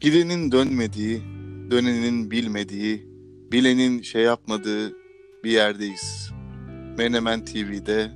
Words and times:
Gidenin 0.00 0.52
dönmediği, 0.52 1.22
dönenin 1.70 2.30
bilmediği, 2.30 3.06
bilenin 3.52 4.02
şey 4.02 4.22
yapmadığı 4.22 4.92
bir 5.44 5.50
yerdeyiz. 5.50 6.30
Menemen 6.98 7.44
TV'de 7.44 8.10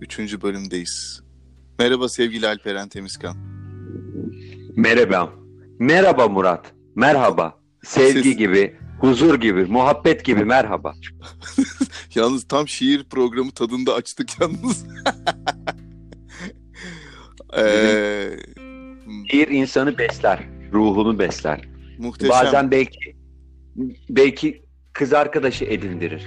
3. 0.00 0.42
bölümdeyiz. 0.42 1.22
Merhaba 1.78 2.08
sevgili 2.08 2.46
Alperen 2.46 2.88
Temizkan. 2.88 3.36
Merhaba. 4.76 5.32
Merhaba 5.78 6.28
Murat. 6.28 6.72
Merhaba. 6.94 7.60
Sevgi 7.84 8.22
Siz- 8.22 8.36
gibi, 8.36 8.76
huzur 9.00 9.40
gibi, 9.40 9.64
muhabbet 9.64 10.24
gibi 10.24 10.44
merhaba. 10.44 10.94
Yalnız 12.14 12.48
tam 12.48 12.68
şiir 12.68 13.04
programı 13.04 13.50
tadında 13.50 13.94
açtık 13.94 14.40
yalnız. 14.40 14.86
ee, 17.58 18.28
Bir 19.32 19.48
insanı 19.48 19.98
besler, 19.98 20.48
ruhunu 20.72 21.18
besler. 21.18 21.68
muhteşem. 21.98 22.30
Bazen 22.30 22.70
belki 22.70 23.16
belki 24.10 24.62
kız 24.92 25.12
arkadaşı 25.12 25.64
edindirir. 25.64 26.26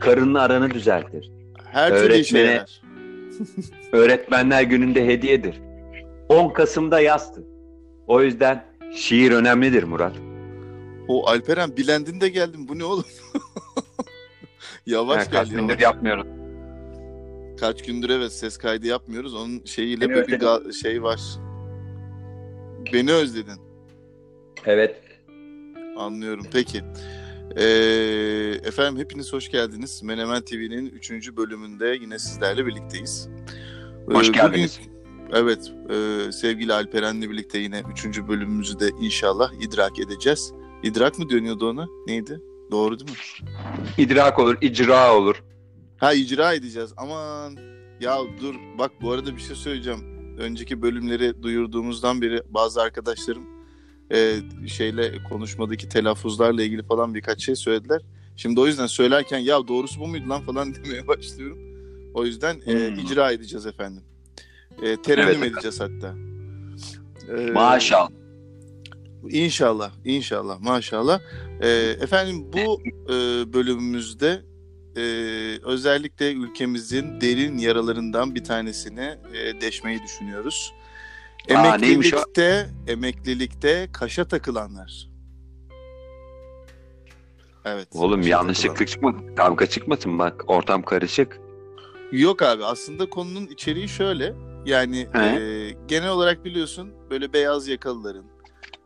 Karınla 0.00 0.40
aranı 0.42 0.70
düzeltir. 0.70 1.30
Her 1.72 1.90
türlü 1.98 2.14
işe 2.16 2.36
öğretmene- 2.38 2.52
yarar. 2.54 2.82
Öğretmenler 3.92 4.62
gününde 4.62 5.06
hediyedir. 5.06 5.60
10 6.28 6.52
Kasım'da 6.52 7.00
yazdı. 7.00 7.44
O 8.06 8.22
yüzden 8.22 8.64
şiir 8.96 9.32
önemlidir 9.32 9.82
Murat. 9.82 10.16
O 11.08 11.26
Alperen 11.28 11.76
bilendin 11.76 12.20
de 12.20 12.28
geldin. 12.28 12.68
Bu 12.68 12.78
ne 12.78 12.84
oğlum? 12.84 13.04
yavaş 14.86 15.26
Ha, 15.26 15.30
kaç 15.30 15.48
gündür 15.48 15.62
yavaş. 15.68 15.82
yapmıyorum. 15.82 16.26
Kaç 17.60 17.82
gündür 17.82 18.10
evet 18.10 18.32
ses 18.32 18.58
kaydı 18.58 18.86
yapmıyoruz. 18.86 19.34
Onun 19.34 19.64
şeyiyle 19.64 20.10
Beni 20.10 20.26
bir 20.28 20.38
ga- 20.40 20.72
şey 20.72 21.02
var. 21.02 21.20
Beni 22.92 23.12
özledin. 23.12 23.60
Evet. 24.68 24.96
Anlıyorum. 25.96 26.46
Peki. 26.52 26.82
Ee, 27.56 27.64
efendim 28.64 29.00
hepiniz 29.00 29.32
hoş 29.32 29.50
geldiniz. 29.50 30.02
Menemen 30.02 30.42
TV'nin 30.42 30.86
3. 30.86 31.36
bölümünde 31.36 31.98
yine 32.00 32.18
sizlerle 32.18 32.66
birlikteyiz. 32.66 33.28
Ee, 34.10 34.14
Hoş 34.14 34.28
bugün- 34.28 34.32
geldiniz. 34.40 34.80
evet. 35.32 35.72
e, 35.90 36.32
sevgili 36.32 36.72
Alperen'le 36.72 37.22
birlikte 37.22 37.58
yine 37.58 37.82
3. 37.92 38.28
bölümümüzü 38.28 38.80
de 38.80 38.88
inşallah 39.00 39.52
idrak 39.60 39.98
edeceğiz. 39.98 40.52
İdrak 40.82 41.18
mı 41.18 41.30
dönüyordu 41.30 41.70
ona? 41.70 41.86
Neydi? 42.06 42.40
Doğru 42.70 42.98
değil 42.98 43.10
mi? 43.10 43.16
İdrak 43.98 44.38
olur, 44.38 44.56
icra 44.60 45.14
olur. 45.16 45.42
Ha 45.96 46.12
icra 46.14 46.52
edeceğiz. 46.54 46.90
Aman 46.96 47.56
ya 48.00 48.18
dur 48.42 48.54
bak 48.78 48.90
bu 49.02 49.12
arada 49.12 49.36
bir 49.36 49.40
şey 49.40 49.56
söyleyeceğim. 49.56 50.00
Önceki 50.38 50.82
bölümleri 50.82 51.42
duyurduğumuzdan 51.42 52.22
beri 52.22 52.42
bazı 52.48 52.82
arkadaşlarım 52.82 53.57
e, 54.12 54.36
şeyle 54.66 55.22
konuşmadaki 55.30 55.88
telaffuzlarla 55.88 56.62
ilgili 56.62 56.82
falan 56.82 57.14
birkaç 57.14 57.44
şey 57.44 57.56
söylediler. 57.56 58.02
Şimdi 58.36 58.60
o 58.60 58.66
yüzden 58.66 58.86
söylerken 58.86 59.38
ya 59.38 59.68
doğrusu 59.68 60.00
bu 60.00 60.06
muydu 60.08 60.28
lan 60.28 60.42
falan 60.42 60.74
demeye 60.84 61.08
başlıyorum. 61.08 61.58
O 62.14 62.24
yüzden 62.24 62.56
e, 62.66 62.88
Hmm. 62.88 62.98
icra 62.98 63.32
edeceğiz 63.32 63.66
efendim. 63.66 64.02
E, 64.82 65.02
terennüm 65.02 65.42
Evet. 65.42 65.52
edeceğiz 65.52 65.80
hatta. 65.80 66.14
E, 67.38 67.50
Maşallah. 67.50 68.10
İnşallah, 69.30 69.92
inşallah, 70.04 70.60
maşallah. 70.60 71.20
Ee, 71.62 71.68
efendim 72.00 72.46
bu 72.52 72.82
e, 73.12 73.12
bölümümüzde 73.52 74.42
e, 74.96 75.02
özellikle 75.64 76.32
ülkemizin 76.32 77.20
derin 77.20 77.58
yaralarından 77.58 78.34
bir 78.34 78.44
tanesini 78.44 79.14
e, 79.34 79.60
deşmeyi 79.60 80.02
düşünüyoruz. 80.02 80.72
Aa, 81.54 81.74
neymiş 81.74 82.14
o? 82.14 82.16
Emeklilikte, 82.16 82.68
emeklilikte 82.86 83.88
kaşa 83.92 84.28
takılanlar. 84.28 85.08
Evet. 87.64 87.88
Oğlum 87.94 88.22
yanlışlıkla 88.22 88.86
çıkma, 88.86 89.14
kavga 89.36 89.66
çıkmasın 89.66 90.18
bak 90.18 90.44
ortam 90.46 90.82
karışık. 90.82 91.40
Yok 92.12 92.42
abi 92.42 92.64
aslında 92.64 93.10
konunun 93.10 93.46
içeriği 93.46 93.88
şöyle. 93.88 94.34
Yani 94.66 95.08
He. 95.12 95.18
e, 95.22 95.70
genel 95.88 96.10
olarak 96.10 96.44
biliyorsun 96.44 96.92
böyle 97.10 97.32
beyaz 97.32 97.68
yakalıların 97.68 98.24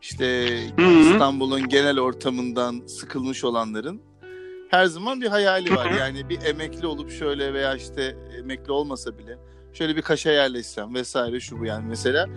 işte. 0.01 0.57
İstanbul'un 1.01 1.67
genel 1.69 1.99
ortamından 1.99 2.81
sıkılmış 2.87 3.43
olanların 3.43 4.01
her 4.69 4.85
zaman 4.85 5.21
bir 5.21 5.27
hayali 5.27 5.75
var. 5.75 5.91
Yani 5.91 6.29
bir 6.29 6.41
emekli 6.41 6.87
olup 6.87 7.11
şöyle 7.11 7.53
veya 7.53 7.75
işte 7.75 8.17
emekli 8.39 8.71
olmasa 8.71 9.17
bile 9.17 9.37
şöyle 9.73 9.95
bir 9.95 10.01
kaşa 10.01 10.31
yerleşsem 10.31 10.95
vesaire 10.95 11.39
şu 11.39 11.59
bu 11.59 11.65
yani 11.65 11.85
mesela. 11.87 12.27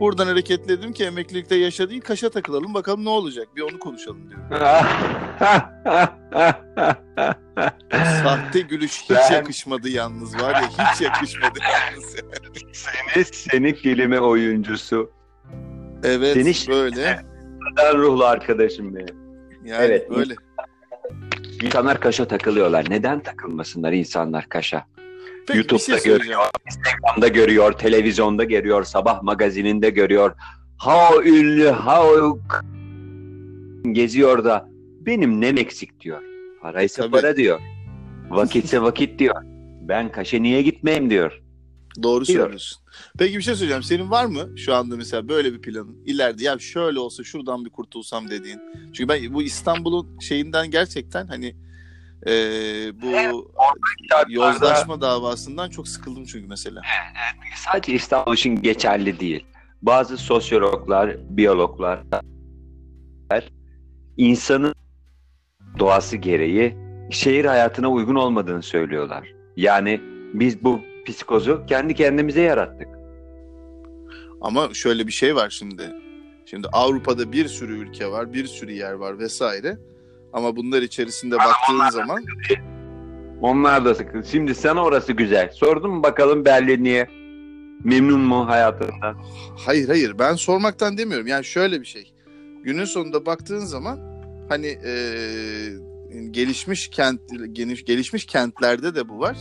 Buradan 0.00 0.26
hareketledim 0.26 0.92
ki 0.92 1.04
emeklilikte 1.04 1.54
yaşa 1.56 1.90
değil 1.90 2.00
kaşa 2.00 2.30
takılalım 2.30 2.74
bakalım 2.74 3.04
ne 3.04 3.08
olacak 3.08 3.48
bir 3.56 3.62
onu 3.62 3.78
konuşalım 3.78 4.30
diyorum. 4.30 4.46
Sahte 8.22 8.60
gülüş 8.60 9.02
hiç 9.02 9.10
Ben- 9.10 9.32
yakışmadı 9.32 9.88
yalnız 9.88 10.34
var 10.42 10.54
ya 10.54 10.68
hiç 10.68 11.00
yakışmadı 11.00 11.58
yalnız. 11.62 12.16
seni, 12.72 13.24
seni 13.24 13.74
kelime 13.74 14.20
oyuncusu. 14.20 15.10
Evet 16.04 16.34
Seni- 16.34 16.74
böyle 16.76 17.20
Ben 17.76 17.98
ruhlu 17.98 18.24
arkadaşım 18.24 18.94
benim. 18.96 19.16
yani 19.64 19.84
Evet. 19.84 20.10
böyle. 20.10 20.34
İnsanlar 21.62 22.00
kaşa 22.00 22.28
takılıyorlar. 22.28 22.86
Neden 22.90 23.20
takılmasınlar 23.20 23.92
insanlar 23.92 24.48
kaşa? 24.48 24.86
Peki 25.46 25.58
YouTube'da 25.58 25.98
şey 25.98 26.12
görüyor. 26.12 26.40
Instagram'da 26.66 27.28
görüyor, 27.28 27.72
televizyonda 27.72 28.44
görüyor, 28.44 28.84
sabah 28.84 29.22
magazininde 29.22 29.90
görüyor. 29.90 30.34
Ha 30.78 31.10
ünlü, 31.24 31.68
ha 31.68 32.06
o 32.06 32.38
geziyor 33.92 34.44
da 34.44 34.68
benim 35.00 35.40
nem 35.40 35.58
eksik 35.58 36.00
diyor. 36.00 36.22
Paraysa 36.62 37.02
Tabii. 37.02 37.10
para 37.12 37.36
diyor. 37.36 37.60
Vakitse 38.30 38.82
vakit 38.82 39.18
diyor. 39.18 39.42
Ben 39.88 40.12
kaşe 40.12 40.42
niye 40.42 40.62
gitmeyeyim 40.62 41.10
diyor. 41.10 41.42
Doğru 42.02 42.26
Diyor. 42.26 42.40
söylüyorsun. 42.40 42.82
Peki 43.18 43.36
bir 43.36 43.42
şey 43.42 43.54
söyleyeceğim. 43.54 43.82
Senin 43.82 44.10
var 44.10 44.24
mı 44.26 44.58
şu 44.58 44.74
anda 44.74 44.96
mesela 44.96 45.28
böyle 45.28 45.52
bir 45.52 45.60
planın? 45.60 46.04
İleride 46.04 46.44
ya 46.44 46.58
şöyle 46.58 46.98
olsa 46.98 47.24
şuradan 47.24 47.64
bir 47.64 47.70
kurtulsam 47.70 48.30
dediğin. 48.30 48.60
Çünkü 48.92 49.08
ben 49.08 49.34
bu 49.34 49.42
İstanbul'un 49.42 50.18
şeyinden 50.20 50.70
gerçekten 50.70 51.26
hani 51.26 51.56
e, 52.26 52.32
bu 53.02 53.06
yozlaşma 54.28 55.00
davasından 55.00 55.70
çok 55.70 55.88
sıkıldım 55.88 56.24
çünkü 56.24 56.46
mesela. 56.48 56.82
Sadece 57.56 57.92
İstanbul 57.92 58.34
için 58.34 58.62
geçerli 58.62 59.20
değil. 59.20 59.46
Bazı 59.82 60.16
sosyologlar, 60.16 61.16
biyologlar 61.36 62.00
insanın 64.16 64.74
doğası 65.78 66.16
gereği 66.16 66.76
şehir 67.10 67.44
hayatına 67.44 67.90
uygun 67.90 68.14
olmadığını 68.14 68.62
söylüyorlar. 68.62 69.32
Yani 69.56 70.00
biz 70.34 70.64
bu 70.64 70.80
psikozu 71.06 71.66
kendi 71.66 71.94
kendimize 71.94 72.40
yarattık. 72.40 72.88
Ama 74.40 74.74
şöyle 74.74 75.06
bir 75.06 75.12
şey 75.12 75.36
var 75.36 75.50
şimdi. 75.50 75.92
Şimdi 76.46 76.68
Avrupa'da 76.72 77.32
bir 77.32 77.48
sürü 77.48 77.78
ülke 77.78 78.10
var, 78.10 78.32
bir 78.32 78.46
sürü 78.46 78.72
yer 78.72 78.92
var 78.92 79.18
vesaire. 79.18 79.78
Ama 80.36 80.56
bunlar 80.56 80.82
içerisinde 80.82 81.36
baktığın 81.38 81.90
zaman 81.90 82.24
Onlar 83.40 83.84
da 83.84 83.94
sıkı. 83.94 84.22
Şimdi 84.30 84.54
sana 84.54 84.84
orası 84.84 85.12
güzel. 85.12 85.50
Sordun 85.52 85.90
mu 85.90 86.02
bakalım 86.02 86.44
Berlin'e 86.44 87.08
memnun 87.84 88.20
mu 88.20 88.46
hayatından? 88.48 89.16
Hayır 89.66 89.88
hayır 89.88 90.18
ben 90.18 90.34
sormaktan 90.34 90.98
demiyorum. 90.98 91.26
Yani 91.26 91.44
şöyle 91.44 91.80
bir 91.80 91.86
şey. 91.86 92.12
Günün 92.64 92.84
sonunda 92.84 93.26
baktığın 93.26 93.58
zaman 93.58 93.98
hani 94.48 94.66
eee, 94.66 96.30
gelişmiş 96.30 96.88
kent 96.88 97.20
geniş 97.52 97.84
gelişmiş 97.84 98.26
kentlerde 98.26 98.94
de 98.94 99.08
bu 99.08 99.18
var. 99.18 99.36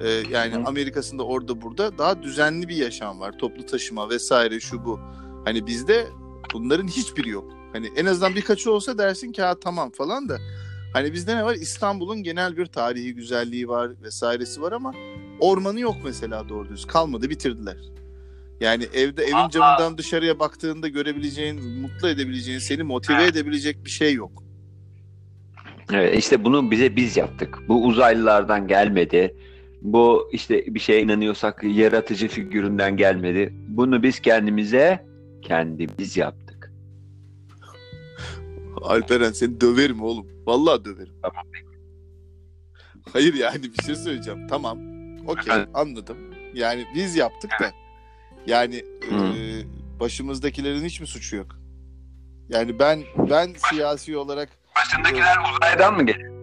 Eee, 0.00 0.22
yani 0.30 0.54
hı. 0.54 0.62
Amerika'sında 0.66 1.22
orada 1.22 1.62
burada 1.62 1.98
daha 1.98 2.22
düzenli 2.22 2.68
bir 2.68 2.76
yaşam 2.76 3.20
var. 3.20 3.38
Toplu 3.38 3.66
taşıma 3.66 4.10
vesaire 4.10 4.60
şu 4.60 4.84
bu. 4.84 5.00
Hani 5.44 5.66
bizde 5.66 6.06
bunların 6.52 6.88
hiçbiri 6.88 7.28
yok. 7.28 7.63
Hani 7.74 7.90
en 7.96 8.06
azından 8.06 8.34
birkaçı 8.34 8.72
olsa 8.72 8.98
dersin 8.98 9.32
ki 9.32 9.42
ha 9.42 9.54
tamam 9.60 9.90
falan 9.90 10.28
da 10.28 10.38
hani 10.92 11.12
bizde 11.12 11.36
ne 11.36 11.44
var? 11.44 11.54
İstanbul'un 11.54 12.22
genel 12.22 12.56
bir 12.56 12.66
tarihi 12.66 13.14
güzelliği 13.14 13.68
var 13.68 13.90
vesairesi 14.02 14.62
var 14.62 14.72
ama 14.72 14.94
ormanı 15.40 15.80
yok 15.80 15.96
mesela 16.04 16.48
doğru 16.48 16.68
düz. 16.68 16.86
Kalmadı 16.86 17.30
bitirdiler. 17.30 17.76
Yani 18.60 18.84
evde 18.94 19.22
evin 19.22 19.48
camından 19.50 19.98
dışarıya 19.98 20.38
baktığında 20.38 20.88
görebileceğin, 20.88 21.80
mutlu 21.80 22.08
edebileceğin, 22.08 22.58
seni 22.58 22.82
motive 22.82 23.24
edebilecek 23.24 23.84
bir 23.84 23.90
şey 23.90 24.14
yok. 24.14 24.42
Evet, 25.92 26.18
işte 26.18 26.44
bunu 26.44 26.70
bize 26.70 26.96
biz 26.96 27.16
yaptık. 27.16 27.58
Bu 27.68 27.84
uzaylılardan 27.84 28.68
gelmedi. 28.68 29.36
Bu 29.82 30.30
işte 30.32 30.74
bir 30.74 30.80
şeye 30.80 31.02
inanıyorsak 31.02 31.64
yaratıcı 31.64 32.28
figüründen 32.28 32.96
gelmedi. 32.96 33.54
Bunu 33.68 34.02
biz 34.02 34.20
kendimize 34.20 35.06
kendimiz 35.42 36.16
yaptık. 36.16 36.43
Alperen 38.84 39.32
seni 39.32 39.60
döverim 39.60 40.02
oğlum. 40.02 40.26
Vallahi 40.46 40.84
döverim. 40.84 41.14
Tamam. 41.22 41.44
Hayır 43.12 43.34
yani 43.34 43.62
bir 43.62 43.82
şey 43.82 43.94
söyleyeceğim. 43.96 44.46
Tamam. 44.48 44.78
Okey 45.26 45.54
anladım. 45.74 46.16
Yani 46.54 46.86
biz 46.94 47.16
yaptık 47.16 47.50
da. 47.60 47.70
Yani 48.46 48.84
e, 49.12 49.18
başımızdakilerin 50.00 50.84
hiç 50.84 51.00
mi 51.00 51.06
suçu 51.06 51.36
yok? 51.36 51.46
Yani 52.48 52.78
ben 52.78 53.02
ben 53.30 53.54
siyasi 53.70 54.16
olarak 54.16 54.48
Başındakiler 54.76 55.36
uzaydan 55.56 55.94
mı 55.96 56.06
geliyor? 56.06 56.34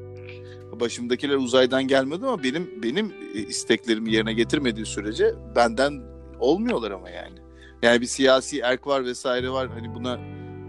başımdakiler 0.79 1.35
uzaydan 1.35 1.87
gelmedi 1.87 2.25
ama 2.25 2.43
benim 2.43 2.83
benim 2.83 3.13
e, 3.35 3.39
isteklerimi 3.39 4.11
yerine 4.11 4.33
getirmediği 4.33 4.85
sürece 4.85 5.33
benden 5.55 6.01
olmuyorlar 6.39 6.91
ama 6.91 7.09
yani. 7.09 7.35
Yani 7.81 8.01
bir 8.01 8.05
siyasi 8.05 8.59
erk 8.59 8.87
var 8.87 9.05
vesaire 9.05 9.49
var. 9.49 9.69
Hani 9.69 9.95
buna 9.95 10.19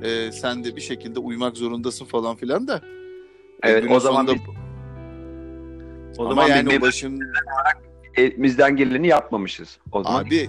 e, 0.02 0.32
sen 0.32 0.64
de 0.64 0.76
bir 0.76 0.80
şekilde 0.80 1.18
uymak 1.20 1.56
zorundasın 1.56 2.04
falan 2.04 2.36
filan 2.36 2.68
da. 2.68 2.76
E, 3.62 3.70
Evet 3.70 3.82
günün 3.82 3.94
o 3.94 4.00
zaman 4.00 4.26
sonunda- 4.26 4.34
biz, 4.34 6.18
o 6.18 6.22
ama 6.24 6.34
zaman 6.34 6.48
yani 6.56 6.70
biz 6.70 6.80
başın 6.80 7.20
elimizden 8.16 8.76
geleni 8.76 9.06
yapmamışız. 9.08 9.78
O 9.92 10.02
zaman 10.04 10.24
Abi, 10.24 10.48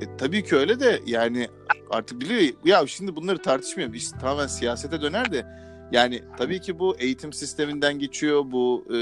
E, 0.00 0.16
tabii 0.18 0.44
ki 0.44 0.56
öyle 0.56 0.80
de 0.80 1.00
yani 1.06 1.48
artık 1.90 2.20
biliyor 2.20 2.40
ya 2.64 2.86
şimdi 2.86 3.16
bunları 3.16 3.38
tartışmıyorum. 3.42 3.94
İşte 3.94 4.18
tamamen 4.18 4.46
siyasete 4.46 5.00
döner 5.00 5.32
de 5.32 5.46
yani 5.92 6.22
tabii 6.38 6.60
ki 6.60 6.78
bu 6.78 6.96
eğitim 6.98 7.32
sisteminden 7.32 7.98
geçiyor. 7.98 8.42
Bu 8.46 8.84
e, 8.90 8.96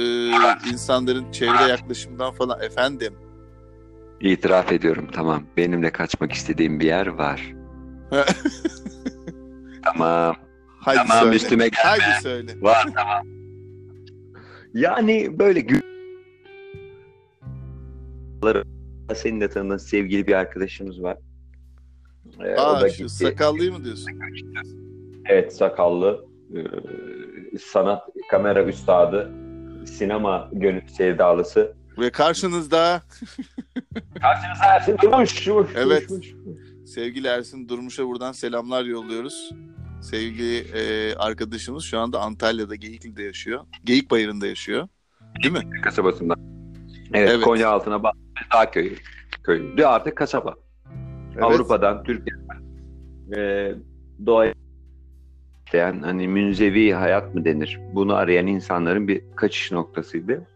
insanların 0.72 1.32
çevre 1.32 1.62
yaklaşımından 1.68 2.32
falan 2.32 2.60
efendim. 2.62 3.14
itiraf 4.20 4.72
ediyorum 4.72 5.08
tamam. 5.12 5.42
Benim 5.56 5.82
de 5.82 5.90
kaçmak 5.92 6.32
istediğim 6.32 6.80
bir 6.80 6.86
yer 6.86 7.06
var. 7.06 7.52
tamam. 9.84 10.36
Hadi 10.80 10.96
Tamam, 10.96 11.18
söyle. 11.22 11.36
üstüme 11.36 11.68
gelme. 11.68 12.04
Hadi 12.04 12.22
söyle. 12.22 12.52
Var 12.60 12.86
tamam. 12.94 13.26
Yani 14.74 15.38
böyle 15.38 15.66
senin 19.14 19.40
de 19.40 19.48
tanıdığın 19.48 19.76
sevgili 19.76 20.26
bir 20.26 20.32
arkadaşımız 20.32 21.02
var. 21.02 21.16
Ee, 22.40 22.54
o 22.56 22.60
Aa 22.60 22.80
da 22.80 22.88
şu 22.88 22.96
gitti. 22.96 23.08
sakallıyı 23.14 23.72
mı 23.72 23.84
diyorsun? 23.84 24.10
Evet 25.28 25.56
sakallı 25.56 26.24
e, 26.54 26.60
sanat 27.58 28.02
kamera 28.30 28.64
üstadı 28.64 29.32
sinema 29.86 30.48
gönül 30.52 30.86
sevdalısı. 30.88 31.74
Ve 31.98 32.10
karşınızda 32.10 33.02
Karşınıza 34.20 34.64
Ersin 34.64 34.96
Durmuş. 35.02 35.48
Evet. 35.76 36.08
sevgili 36.86 37.26
Ersin 37.26 37.68
Durmuş'a 37.68 38.06
buradan 38.06 38.32
selamlar 38.32 38.84
yolluyoruz. 38.84 39.50
Sevgili 40.02 40.58
e, 40.58 41.14
arkadaşımız 41.14 41.84
şu 41.84 41.98
anda 41.98 42.20
Antalya'da 42.20 42.74
Geyikli'de 42.74 43.22
yaşıyor. 43.22 43.60
Geyik 43.84 44.10
Bayırı'nda 44.10 44.46
yaşıyor. 44.46 44.88
Değil 45.42 45.54
mi? 45.54 45.80
Kasabasından. 45.82 46.38
Evet, 47.14 47.30
Evet. 47.30 47.44
Konya 47.44 47.70
altına 47.70 48.02
bağlı 48.02 48.12
dağ 48.54 48.70
köyü. 48.70 48.94
Köyü. 49.44 49.76
De 49.76 49.86
artık 49.86 50.16
kasaba. 50.16 50.54
Evet. 51.34 51.44
Avrupa'dan, 51.44 52.04
Türkiye'den 52.04 52.62
e, 53.36 53.74
doğaya 54.26 54.54
isteyen 55.66 56.02
hani 56.02 56.28
münzevi 56.28 56.92
hayat 56.92 57.34
mı 57.34 57.44
denir? 57.44 57.80
Bunu 57.94 58.14
arayan 58.14 58.46
insanların 58.46 59.08
bir 59.08 59.22
kaçış 59.36 59.72
noktasıydı. 59.72 60.46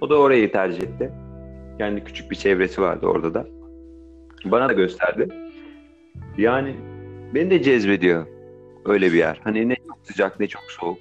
O 0.00 0.10
da 0.10 0.18
orayı 0.18 0.52
tercih 0.52 0.82
etti. 0.82 1.12
Kendi 1.78 2.04
küçük 2.04 2.30
bir 2.30 2.36
çevresi 2.36 2.80
vardı 2.80 3.06
orada 3.06 3.34
da. 3.34 3.46
Bana 4.44 4.68
da 4.68 4.72
gösterdi. 4.72 5.28
Yani 6.38 6.76
beni 7.34 7.50
de 7.50 7.62
cezbediyor 7.62 8.35
öyle 8.88 9.12
bir 9.12 9.18
yer. 9.18 9.40
Hani 9.44 9.68
ne 9.68 9.76
çok 9.88 9.98
sıcak 10.04 10.40
ne 10.40 10.46
çok 10.46 10.62
soğuk. 10.80 10.98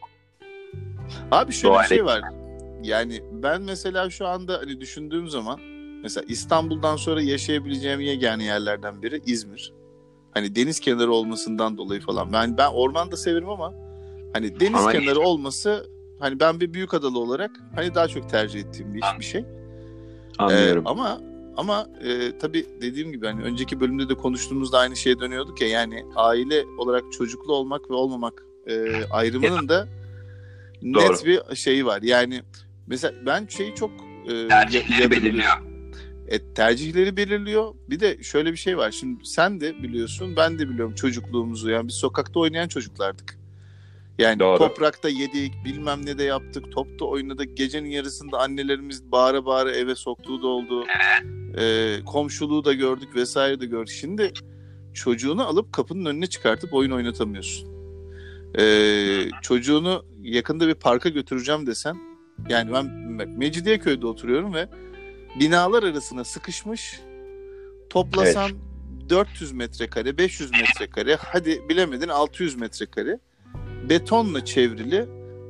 Abi 1.31 1.51
şöyle 1.53 1.73
bir 1.73 1.79
Doğayla- 1.79 1.87
şey 1.87 2.05
var. 2.05 2.21
Yani 2.83 3.21
ben 3.31 3.61
mesela 3.61 4.09
şu 4.09 4.27
anda 4.27 4.57
hani 4.57 4.81
düşündüğüm 4.81 5.27
zaman 5.29 5.59
mesela 6.03 6.25
İstanbul'dan 6.27 6.95
sonra 6.95 7.21
yaşayabileceğim 7.21 7.99
yegane 7.99 8.43
yerlerden 8.43 9.01
biri 9.01 9.21
İzmir. 9.25 9.73
Hani 10.33 10.55
deniz 10.55 10.79
kenarı 10.79 11.11
olmasından 11.11 11.77
dolayı 11.77 12.01
falan. 12.01 12.33
Ben 12.33 12.57
ben 12.57 12.69
orman 12.73 13.11
da 13.11 13.17
severim 13.17 13.49
ama 13.49 13.73
hani 14.33 14.59
deniz 14.59 14.79
Ama- 14.81 14.91
kenarı 14.91 15.19
olması 15.19 15.85
hani 16.19 16.39
ben 16.39 16.59
bir 16.59 16.73
büyük 16.73 16.93
adalı 16.93 17.19
olarak 17.19 17.51
hani 17.75 17.95
daha 17.95 18.07
çok 18.07 18.29
tercih 18.29 18.59
ettiğim 18.59 18.93
bir, 18.93 19.01
bir 19.19 19.25
şey. 19.25 19.45
Anlıyorum. 20.37 20.83
Ee, 20.87 20.89
ama 20.89 21.21
ama 21.57 21.87
e, 22.03 22.37
tabii 22.37 22.65
dediğim 22.81 23.11
gibi 23.11 23.25
hani 23.25 23.43
önceki 23.43 23.79
bölümde 23.79 24.09
de 24.09 24.15
konuştuğumuzda 24.15 24.79
aynı 24.79 24.95
şeye 24.95 25.19
dönüyorduk 25.19 25.61
ya 25.61 25.67
yani 25.67 26.05
aile 26.15 26.65
olarak 26.77 27.03
çocuklu 27.11 27.53
olmak 27.53 27.89
ve 27.89 27.93
olmamak 27.93 28.43
e, 28.67 29.03
ayrımının 29.11 29.69
da 29.69 29.87
Doğru. 30.83 30.93
net 31.13 31.25
bir 31.25 31.55
şeyi 31.55 31.85
var. 31.85 32.01
Yani 32.01 32.41
mesela 32.87 33.13
ben 33.25 33.47
şeyi 33.47 33.75
çok 33.75 33.91
e, 34.27 34.47
Tercihleri 34.47 35.01
ya- 35.01 35.11
belirliyor. 35.11 35.51
E, 36.27 36.53
tercihleri 36.53 37.17
belirliyor. 37.17 37.73
Bir 37.89 37.99
de 37.99 38.23
şöyle 38.23 38.51
bir 38.51 38.57
şey 38.57 38.77
var. 38.77 38.91
Şimdi 38.91 39.25
sen 39.25 39.61
de 39.61 39.83
biliyorsun, 39.83 40.35
ben 40.35 40.59
de 40.59 40.69
biliyorum 40.69 40.95
çocukluğumuzu. 40.95 41.69
Yani 41.69 41.87
biz 41.87 41.95
sokakta 41.95 42.39
oynayan 42.39 42.67
çocuklardık. 42.67 43.37
Yani 44.17 44.39
Doğru. 44.39 44.57
toprakta 44.57 45.09
yedik, 45.09 45.53
bilmem 45.65 46.05
ne 46.05 46.17
de 46.17 46.23
yaptık, 46.23 46.71
topta 46.71 47.05
oynadık. 47.05 47.57
Gecenin 47.57 47.89
yarısında 47.89 48.39
annelerimiz 48.39 49.11
bağıra 49.11 49.45
bağıra 49.45 49.71
eve 49.71 49.95
soktuğu 49.95 50.41
da 50.41 50.47
oldu. 50.47 50.85
E, 51.57 51.95
komşuluğu 52.05 52.65
da 52.65 52.73
gördük 52.73 53.15
vesaire 53.15 53.61
de 53.61 53.65
gördük. 53.65 53.95
Şimdi 53.99 54.31
çocuğunu 54.93 55.47
alıp 55.47 55.73
kapının 55.73 56.05
önüne 56.05 56.27
çıkartıp 56.27 56.73
oyun 56.73 56.91
oynatamıyorsun. 56.91 57.75
E, 58.59 58.63
çocuğunu 59.41 60.05
yakında 60.21 60.67
bir 60.67 60.75
parka 60.75 61.09
götüreceğim 61.09 61.67
desen 61.67 61.97
yani 62.49 62.73
ben 62.73 62.85
Mecidiyeköy'de 63.29 64.07
oturuyorum 64.07 64.53
ve 64.53 64.69
binalar 65.39 65.83
arasına 65.83 66.23
sıkışmış 66.23 66.99
toplasan 67.89 68.51
400 69.09 69.51
metrekare 69.51 70.17
500 70.17 70.51
metrekare 70.51 71.15
hadi 71.15 71.69
bilemedin 71.69 72.07
600 72.07 72.55
metrekare 72.55 73.19
betonla 73.89 74.45
çevrili 74.45 75.05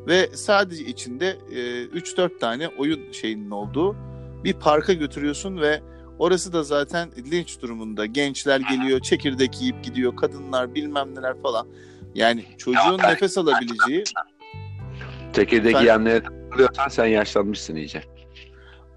ve 0.08 0.30
sadece 0.34 0.84
içinde 0.84 1.38
e, 1.52 1.56
3-4 1.86 2.40
tane 2.40 2.68
oyun 2.68 3.12
şeyinin 3.12 3.52
olduğu 3.52 3.96
bir 4.44 4.54
parka 4.54 4.94
götürüyorsun 4.94 5.58
ve 5.62 5.82
orası 6.20 6.54
da 6.54 6.64
zaten 6.64 7.10
linç 7.32 7.62
durumunda. 7.62 8.06
Gençler 8.06 8.60
geliyor, 8.60 9.00
çekirdek 9.00 9.62
yiyip 9.62 9.84
gidiyor, 9.84 10.16
kadınlar 10.16 10.76
bilmem 10.76 11.16
neler 11.16 11.42
falan. 11.42 11.68
Yani 12.16 12.46
çocuğun 12.58 12.98
Ya, 13.04 13.10
nefes 13.10 13.38
alabileceği 13.38 14.04
Çekirdeki 15.34 15.76
Ben- 15.76 15.84
yanlara 15.84 16.24
takılıyorsan 16.24 16.88
sen 16.88 17.06
yaşlanmışsın 17.06 17.76
iyice. 17.76 18.04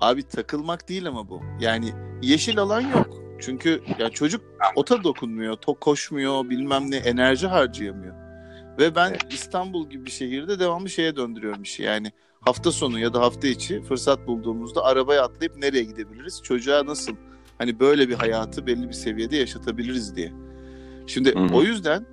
Abi 0.00 0.22
takılmak 0.22 0.88
değil 0.88 1.06
ama 1.08 1.28
bu. 1.28 1.42
Yani 1.60 1.92
yeşil 2.22 2.58
alan 2.58 2.80
yok. 2.80 3.08
Çünkü 3.40 3.82
ya 3.98 4.10
çocuk 4.10 4.40
ota 4.76 5.04
dokunmuyor, 5.04 5.56
to 5.56 5.74
koşmuyor, 5.74 6.50
bilmem 6.50 6.90
ne 6.90 6.96
enerji 6.96 7.46
harcayamıyor. 7.46 8.14
Ve 8.78 8.94
ben 8.94 9.10
Evet. 9.10 9.32
İstanbul 9.32 9.90
gibi 9.90 10.06
bir 10.06 10.10
şehirde 10.10 10.58
devamlı 10.58 10.90
şeye 10.90 11.16
döndürüyorum 11.16 11.62
işi. 11.62 11.82
Yani 11.82 12.12
hafta 12.40 12.72
sonu 12.72 12.98
ya 12.98 13.14
da 13.14 13.20
hafta 13.20 13.48
içi 13.48 13.82
fırsat 13.82 14.26
bulduğumuzda 14.26 14.84
arabaya 14.84 15.22
atlayıp 15.22 15.56
nereye 15.56 15.84
gidebiliriz? 15.84 16.42
Çocuğa 16.42 16.86
nasıl 16.86 17.12
hani 17.58 17.80
böyle 17.80 18.08
bir 18.08 18.14
hayatı 18.14 18.66
belli 18.66 18.88
bir 18.88 18.92
seviyede 18.92 19.36
yaşatabiliriz 19.36 20.16
diye. 20.16 20.32
Şimdi 21.06 21.34
Hı 21.34 21.38
hı. 21.38 21.54
o 21.54 21.62
yüzden 21.62 22.06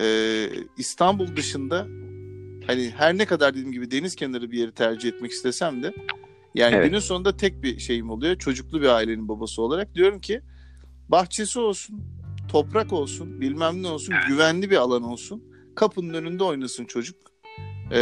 e, 0.00 0.48
İstanbul 0.78 1.36
dışında 1.36 1.86
hani 2.66 2.90
her 2.96 3.18
ne 3.18 3.26
kadar 3.26 3.54
dediğim 3.54 3.72
gibi 3.72 3.90
deniz 3.90 4.16
kenarı 4.16 4.50
bir 4.50 4.58
yeri 4.58 4.72
tercih 4.72 5.08
etmek 5.08 5.30
istesem 5.30 5.82
de 5.82 5.94
yani 6.54 6.74
Evet. 6.74 6.86
günün 6.86 6.98
sonunda 7.00 7.36
tek 7.36 7.62
bir 7.62 7.78
şeyim 7.78 8.10
oluyor. 8.10 8.38
Çocuklu 8.38 8.82
bir 8.82 8.88
ailenin 8.88 9.28
babası 9.28 9.62
olarak 9.62 9.94
diyorum 9.94 10.20
ki 10.20 10.40
bahçesi 11.08 11.60
olsun, 11.60 12.00
toprak 12.48 12.92
olsun, 12.92 13.40
bilmem 13.40 13.82
ne 13.82 13.88
olsun, 13.88 14.14
güvenli 14.28 14.70
bir 14.70 14.76
alan 14.76 15.02
olsun. 15.02 15.53
Kapının 15.76 16.14
önünde 16.14 16.44
oynasın 16.44 16.84
çocuk. 16.84 17.16
Ee, 17.92 17.98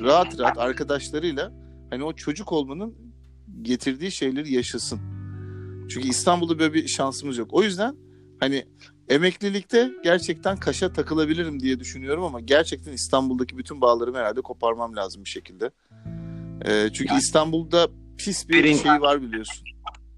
rahat 0.00 0.38
rahat 0.40 0.58
arkadaşlarıyla 0.58 1.52
hani 1.90 2.04
o 2.04 2.12
çocuk 2.12 2.52
olmanın 2.52 2.94
getirdiği 3.62 4.10
şeyleri 4.10 4.52
yaşasın. 4.54 5.00
Çünkü 5.90 6.08
İstanbul'da 6.08 6.58
böyle 6.58 6.74
bir 6.74 6.88
şansımız 6.88 7.38
yok. 7.38 7.48
O 7.52 7.62
yüzden 7.62 7.96
hani 8.40 8.64
emeklilikte 9.08 9.90
gerçekten 10.04 10.56
kaşa 10.56 10.92
takılabilirim 10.92 11.60
diye 11.60 11.80
düşünüyorum 11.80 12.24
ama 12.24 12.40
gerçekten 12.40 12.92
İstanbul'daki 12.92 13.58
bütün 13.58 13.80
bağlarımı 13.80 14.18
herhalde 14.18 14.40
koparmam 14.40 14.96
lazım 14.96 15.24
bir 15.24 15.30
şekilde. 15.30 15.70
Ee, 16.64 16.88
çünkü 16.92 17.08
Yani- 17.12 17.18
İstanbul'da 17.20 17.88
pis 18.18 18.48
bir 18.48 18.54
Birin- 18.54 18.76
şey 18.82 19.00
var 19.00 19.22
biliyorsun. 19.22 19.64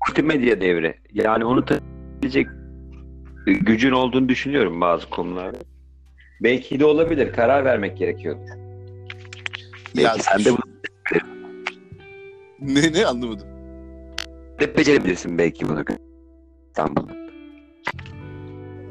Multimedya 0.09 0.61
devre. 0.61 0.99
Yani 1.13 1.45
onu 1.45 1.65
taşıyabilecek 1.65 2.47
gücün 3.47 3.91
olduğunu 3.93 4.29
düşünüyorum 4.29 4.81
bazı 4.81 5.11
konularda. 5.11 5.59
Belki 6.41 6.81
de 6.81 6.85
olabilir. 6.85 7.33
Karar 7.33 7.65
vermek 7.65 7.99
gerekiyordur. 7.99 8.49
Belki 9.97 10.23
sen 10.23 10.45
de 10.45 10.51
bunu 10.51 10.75
Ne 12.61 12.93
ne 12.93 13.07
anlamadım. 13.07 13.49
de 14.61 14.77
becerebilirsin 14.77 15.39
belki 15.39 15.69
bunu. 15.69 15.85
İstanbul'da. 16.69 17.25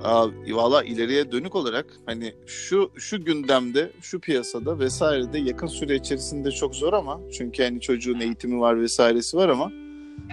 Abi, 0.04 0.56
valla 0.56 0.84
ileriye 0.84 1.32
dönük 1.32 1.56
olarak 1.56 1.86
hani 2.06 2.34
şu 2.46 2.92
şu 2.98 3.26
gündemde, 3.26 3.92
şu 4.02 4.20
piyasada 4.20 4.80
vesairede 4.80 5.40
yakın 5.40 5.68
süre 5.68 5.96
içerisinde 5.96 6.52
çok 6.52 6.76
zor 6.76 6.94
ama 6.94 7.20
çünkü 7.38 7.64
hani 7.64 7.82
çocuğun 7.82 8.20
eğitimi 8.20 8.60
var 8.60 8.82
vesairesi 8.82 9.38
var 9.38 9.50
ama 9.50 9.72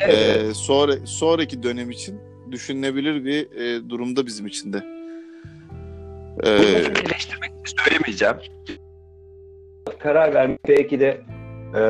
e, 0.09 0.55
sonra 0.55 1.07
sonraki 1.07 1.63
dönem 1.63 1.91
için 1.91 2.21
düşünülebilir 2.51 3.25
bir 3.25 3.51
e, 3.51 3.89
durumda 3.91 4.27
bizim 4.27 4.47
için 4.47 4.73
de. 4.73 4.90
Ee, 6.43 6.59
Bunu 6.59 6.99
eleştirmek 6.99 7.53
söylemeyeceğim. 7.65 8.37
Karar 9.99 10.35
vermek 10.35 10.61
belki 10.69 11.01
de 11.01 11.21
e, 11.75 11.83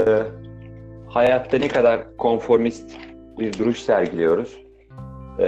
hayatta 1.08 1.58
ne 1.58 1.68
kadar 1.68 2.16
konformist 2.16 2.90
bir 3.38 3.58
duruş 3.58 3.78
sergiliyoruz. 3.78 4.58
E, 5.38 5.46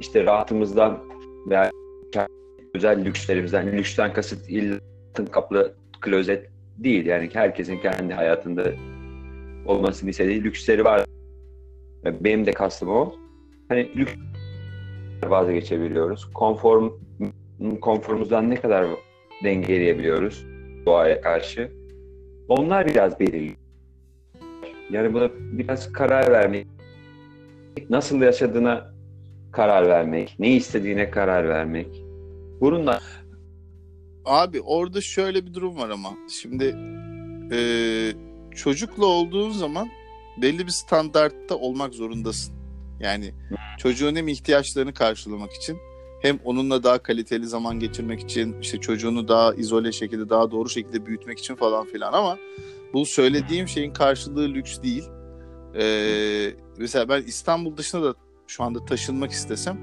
işte 0.00 0.24
rahatımızdan 0.24 0.98
veya 1.50 1.70
özel 2.74 3.04
lükslerimizden, 3.04 3.72
lüksten 3.72 4.12
kasıt 4.12 4.50
illa 4.50 4.78
altın 5.10 5.26
kaplı 5.26 5.74
klozet 6.00 6.50
değil. 6.78 7.06
Yani 7.06 7.30
herkesin 7.32 7.78
kendi 7.78 8.14
hayatında 8.14 8.64
olmasını 9.66 10.10
istediği 10.10 10.44
lüksleri 10.44 10.84
var. 10.84 11.04
Benim 12.04 12.46
de 12.46 12.52
kastım 12.52 12.88
o. 12.88 13.14
Hani 13.68 13.90
lüks 13.96 14.12
vazgeçebiliyoruz. 15.26 16.32
Konform, 16.34 16.90
konforumuzdan 17.80 18.50
ne 18.50 18.54
kadar 18.54 18.86
dengeleyebiliyoruz 19.44 20.44
doğaya 20.86 21.20
karşı. 21.20 21.72
Onlar 22.48 22.86
biraz 22.86 23.20
belirli. 23.20 23.56
Yani 24.90 25.14
buna 25.14 25.30
biraz 25.38 25.92
karar 25.92 26.32
vermek, 26.32 26.66
nasıl 27.90 28.22
yaşadığına 28.22 28.94
karar 29.52 29.88
vermek, 29.88 30.36
ne 30.38 30.50
istediğine 30.50 31.10
karar 31.10 31.48
vermek. 31.48 32.02
Bununla 32.60 33.00
Abi 34.24 34.60
orada 34.60 35.00
şöyle 35.00 35.46
bir 35.46 35.54
durum 35.54 35.76
var 35.76 35.90
ama. 35.90 36.10
Şimdi 36.42 36.76
e, 37.52 37.58
çocukla 38.54 39.06
olduğun 39.06 39.50
zaman 39.50 39.88
belli 40.42 40.66
bir 40.66 40.72
standartta 40.72 41.56
olmak 41.56 41.94
zorundasın. 41.94 42.59
Yani 43.00 43.34
çocuğun 43.78 44.16
hem 44.16 44.28
ihtiyaçlarını 44.28 44.94
karşılamak 44.94 45.52
için 45.52 45.78
hem 46.22 46.38
onunla 46.44 46.82
daha 46.82 46.98
kaliteli 46.98 47.46
zaman 47.46 47.80
geçirmek 47.80 48.20
için 48.20 48.60
işte 48.60 48.80
çocuğunu 48.80 49.28
daha 49.28 49.54
izole 49.54 49.92
şekilde 49.92 50.30
daha 50.30 50.50
doğru 50.50 50.68
şekilde 50.68 51.06
büyütmek 51.06 51.38
için 51.38 51.54
falan 51.54 51.86
filan 51.86 52.12
ama 52.12 52.38
bu 52.92 53.06
söylediğim 53.06 53.68
şeyin 53.68 53.92
karşılığı 53.92 54.48
lüks 54.48 54.82
değil. 54.82 55.04
Ee, 55.74 56.54
mesela 56.78 57.08
ben 57.08 57.22
İstanbul 57.22 57.76
dışına 57.76 58.02
da 58.02 58.14
şu 58.46 58.64
anda 58.64 58.84
taşınmak 58.84 59.30
istesem 59.30 59.78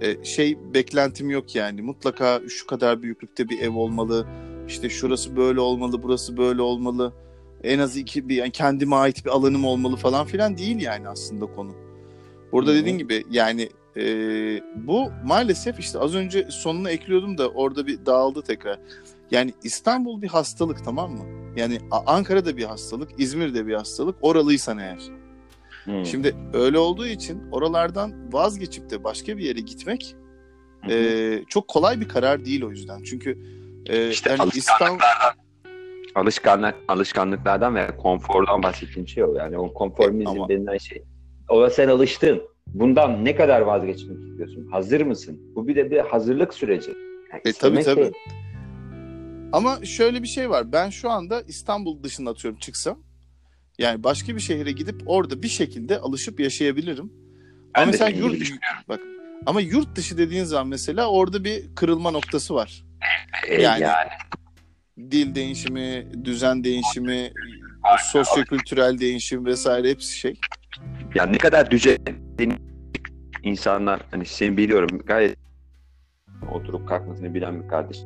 e, 0.00 0.24
şey 0.24 0.58
beklentim 0.74 1.30
yok 1.30 1.54
yani. 1.54 1.82
Mutlaka 1.82 2.40
şu 2.48 2.66
kadar 2.66 3.02
büyüklükte 3.02 3.48
bir 3.48 3.60
ev 3.60 3.76
olmalı. 3.76 4.26
İşte 4.68 4.88
şurası 4.88 5.36
böyle 5.36 5.60
olmalı, 5.60 6.02
burası 6.02 6.36
böyle 6.36 6.62
olmalı. 6.62 7.12
En 7.64 7.78
az 7.78 7.96
iki 7.96 8.28
bir 8.28 8.36
yani 8.36 8.50
kendime 8.50 8.96
ait 8.96 9.24
bir 9.24 9.30
alanım 9.30 9.64
olmalı 9.64 9.96
falan 9.96 10.26
filan 10.26 10.58
değil 10.58 10.80
yani 10.80 11.08
aslında 11.08 11.46
konu. 11.46 11.81
Burada 12.52 12.74
dediğin 12.74 12.98
gibi 12.98 13.24
yani 13.30 13.68
e, 13.96 14.04
bu 14.74 15.10
maalesef 15.24 15.78
işte 15.80 15.98
az 15.98 16.14
önce 16.14 16.46
sonuna 16.50 16.90
ekliyordum 16.90 17.38
da 17.38 17.48
orada 17.48 17.86
bir 17.86 18.06
dağıldı 18.06 18.42
tekrar. 18.42 18.78
Yani 19.30 19.52
İstanbul 19.64 20.22
bir 20.22 20.28
hastalık 20.28 20.84
tamam 20.84 21.12
mı? 21.12 21.52
Yani 21.56 21.78
A- 21.90 22.12
Ankara 22.14 22.44
da 22.44 22.56
bir 22.56 22.64
hastalık, 22.64 23.10
İzmir 23.20 23.54
de 23.54 23.66
bir 23.66 23.74
hastalık. 23.74 24.16
Oralıysan 24.22 24.78
eğer. 24.78 24.98
Hmm. 25.84 26.06
Şimdi 26.06 26.36
öyle 26.52 26.78
olduğu 26.78 27.06
için 27.06 27.42
oralardan 27.52 28.32
vazgeçip 28.32 28.90
de 28.90 29.04
başka 29.04 29.38
bir 29.38 29.44
yere 29.44 29.60
gitmek 29.60 30.16
e, 30.90 31.44
çok 31.48 31.68
kolay 31.68 32.00
bir 32.00 32.08
karar 32.08 32.44
değil 32.44 32.62
o 32.62 32.70
yüzden. 32.70 33.02
Çünkü 33.02 33.38
e, 33.86 34.10
İşte 34.10 34.30
yani 34.30 34.50
İstanbul 34.54 35.00
alışkanlık 36.14 36.74
alışkanlıklardan 36.88 37.74
ve 37.74 37.96
konfordan 37.96 38.62
bahsettiğim 38.62 39.08
şey 39.08 39.24
o. 39.24 39.34
Yani 39.34 39.58
o 39.58 39.74
konformizm 39.74 40.28
E, 40.28 40.30
ama- 40.30 40.48
denilen 40.48 40.78
şey. 40.78 41.02
Ona 41.52 41.70
sen 41.70 41.88
alıştın. 41.88 42.42
Bundan 42.66 43.24
ne 43.24 43.36
kadar 43.36 43.60
vazgeçmek 43.60 44.18
istiyorsun? 44.28 44.68
Hazır 44.70 45.00
mısın? 45.00 45.40
Bu 45.54 45.68
bir 45.68 45.76
de 45.76 45.90
bir 45.90 45.98
hazırlık 45.98 46.54
süreci. 46.54 46.90
Yani 47.32 47.42
E, 47.44 47.52
tabii, 47.52 47.82
tabii. 47.82 48.00
değil. 48.00 48.12
ama 49.52 49.84
şöyle 49.84 50.22
bir 50.22 50.28
şey 50.28 50.50
var. 50.50 50.72
Ben 50.72 50.90
şu 50.90 51.10
anda 51.10 51.42
İstanbul 51.42 52.02
dışında 52.02 52.30
atıyorum 52.30 52.58
çıksam 52.60 52.98
yani 53.78 54.04
başka 54.04 54.34
bir 54.36 54.40
şehre 54.40 54.72
gidip 54.72 55.02
orada 55.06 55.42
bir 55.42 55.48
şekilde 55.48 55.98
alışıp 55.98 56.40
yaşayabilirim. 56.40 57.12
Ben 57.74 57.82
ama 57.82 57.90
mesela 57.90 58.08
yurt 58.10 58.42
bak 58.88 59.00
ama 59.46 59.60
yurt 59.60 59.96
dışı 59.96 60.18
dediğin 60.18 60.44
zaman 60.44 60.68
mesela 60.68 61.10
orada 61.10 61.44
bir 61.44 61.74
kırılma 61.74 62.10
noktası 62.10 62.54
var. 62.54 62.84
E, 63.48 63.62
yani- 63.62 63.82
yani 63.82 64.08
Dil 65.10 65.34
değişimi, 65.34 66.06
düzen 66.24 66.64
değişimi, 66.64 67.32
sosyokültürel 68.12 68.98
değişim 68.98 69.46
vesaire 69.46 69.90
hepsi 69.90 70.18
şey. 70.18 70.34
Ya 71.14 71.26
ne 71.26 71.38
kadar 71.38 71.70
düzen 71.70 71.98
insanlar 73.42 74.00
hani 74.10 74.24
seni 74.24 74.56
biliyorum 74.56 74.98
gayet 75.04 75.38
oturup 76.52 76.88
kalkmasını 76.88 77.34
bilen 77.34 77.62
bir 77.62 77.68
kardeş. 77.68 77.98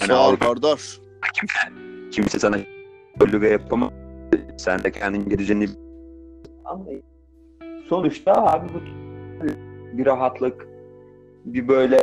Hani 0.00 0.08
Sağ 0.08 0.28
ol 0.28 0.36
kardeş. 0.36 1.00
Kimse 2.12 2.38
sana 2.38 2.58
bölüge 3.20 3.48
yapamaz. 3.48 3.90
Sen 4.58 4.82
de 4.84 4.92
kendince 4.92 5.38
düzenli 5.38 5.68
ama 6.64 6.84
sonuçta 7.88 8.32
abi 8.32 8.68
bu 8.74 8.80
bir 9.98 10.06
rahatlık 10.06 10.66
bir 11.44 11.68
böyle 11.68 11.98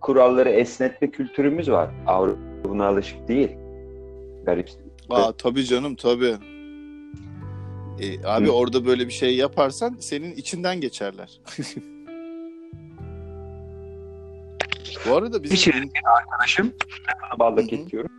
kuralları 0.00 0.48
esnetme 0.48 1.10
kültürümüz 1.10 1.70
var. 1.70 1.90
Avrupa 2.06 2.40
buna 2.64 2.86
alışık 2.86 3.28
değil. 3.28 3.50
Garip. 4.46 4.68
Aa 5.10 5.32
tabii 5.32 5.64
canım 5.64 5.94
tabii. 5.94 6.34
E, 8.00 8.26
abi 8.26 8.46
Hı. 8.46 8.50
orada 8.52 8.86
böyle 8.86 9.06
bir 9.06 9.12
şey 9.12 9.36
yaparsan 9.36 9.96
senin 10.00 10.32
içinden 10.32 10.80
geçerler. 10.80 11.40
Bu 15.08 15.16
arada 15.16 15.42
bizim 15.42 15.54
Pişirin 15.56 15.92
arkadaşım. 16.18 16.72
Balla 17.38 17.56
Hı 17.56 17.60
hı. 17.62 17.66
kesiyorum. 17.66 18.10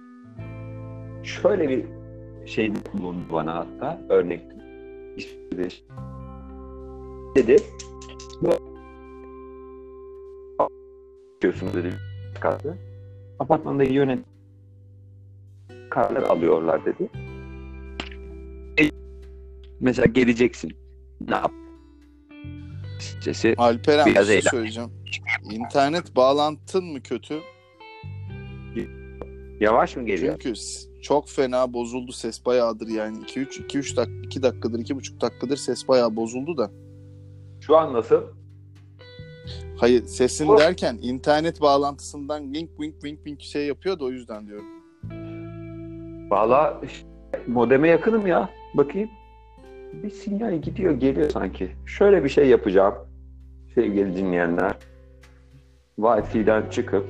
Şöyle 1.24 1.70
bir 1.70 1.86
şey 2.46 2.72
bulundu 2.94 3.26
bana 3.32 3.56
hatta 3.56 4.02
örnek. 4.10 4.42
İşte 5.18 5.84
dedi. 7.36 7.58
Bu 8.42 8.50
diyorsunuz 11.42 11.74
dedi. 11.74 11.94
Katı. 12.40 12.78
Apartmanda 13.40 13.84
yönet 13.84 14.20
karlar 15.90 16.22
alıyorlar 16.22 16.86
dedi. 16.86 17.10
Mesela 19.80 20.06
geleceksin. 20.06 20.72
Ne 21.22 21.36
yap? 21.36 21.52
Sesi 23.24 23.56
Alperen 23.58 24.06
bir 24.06 24.12
Biraz 24.12 24.28
şey 24.28 24.38
eğlen. 24.38 24.50
söyleyeceğim. 24.50 24.90
İnternet 25.52 26.16
bağlantın 26.16 26.86
mı 26.86 27.02
kötü? 27.02 27.40
yavaş 29.60 29.96
mı 29.96 30.06
geliyor? 30.06 30.40
Çünkü 30.44 30.60
çok 31.02 31.30
fena 31.30 31.74
bozuldu 31.74 32.12
ses 32.12 32.46
bayağıdır 32.46 32.88
yani 32.88 33.18
2 33.24 33.40
3 33.40 33.60
2 33.60 33.78
3 33.78 33.98
dak 33.98 34.08
2 34.24 34.44
dakikadır 34.44 34.80
2,5 34.80 35.22
dakikadır 35.22 35.58
ses 35.58 35.88
bayağı 35.88 36.16
bozuldu 36.16 36.58
da. 36.58 36.72
Şu 37.62 37.78
an 37.78 37.94
nasıl? 37.94 38.22
Hayır 39.78 40.06
sesin 40.06 40.48
Bu- 40.48 40.58
derken 40.58 41.00
internet 41.02 41.62
bağlantısından 41.62 42.54
link 42.54 42.70
wink 42.70 42.94
wink 42.94 43.18
wink 43.18 43.42
şey 43.42 43.68
yapıyor 43.68 44.00
da 44.00 44.04
o 44.06 44.10
yüzden 44.12 44.48
diyorum. 44.48 44.66
Valla 46.32 46.82
modeme 47.48 47.88
yakınım 47.88 48.28
ya. 48.28 48.50
Bakayım. 48.74 49.10
Bir 49.94 50.10
sinyal 50.10 50.62
gidiyor 50.62 50.94
geliyor 50.94 51.30
sanki. 51.30 51.70
Şöyle 51.86 52.24
bir 52.24 52.30
şey 52.30 52.48
yapacağım. 52.48 52.96
Sevgili 53.76 54.18
dinleyenler. 54.18 54.74
Wi-Fi'den 56.00 56.70
çıkıp 56.70 57.06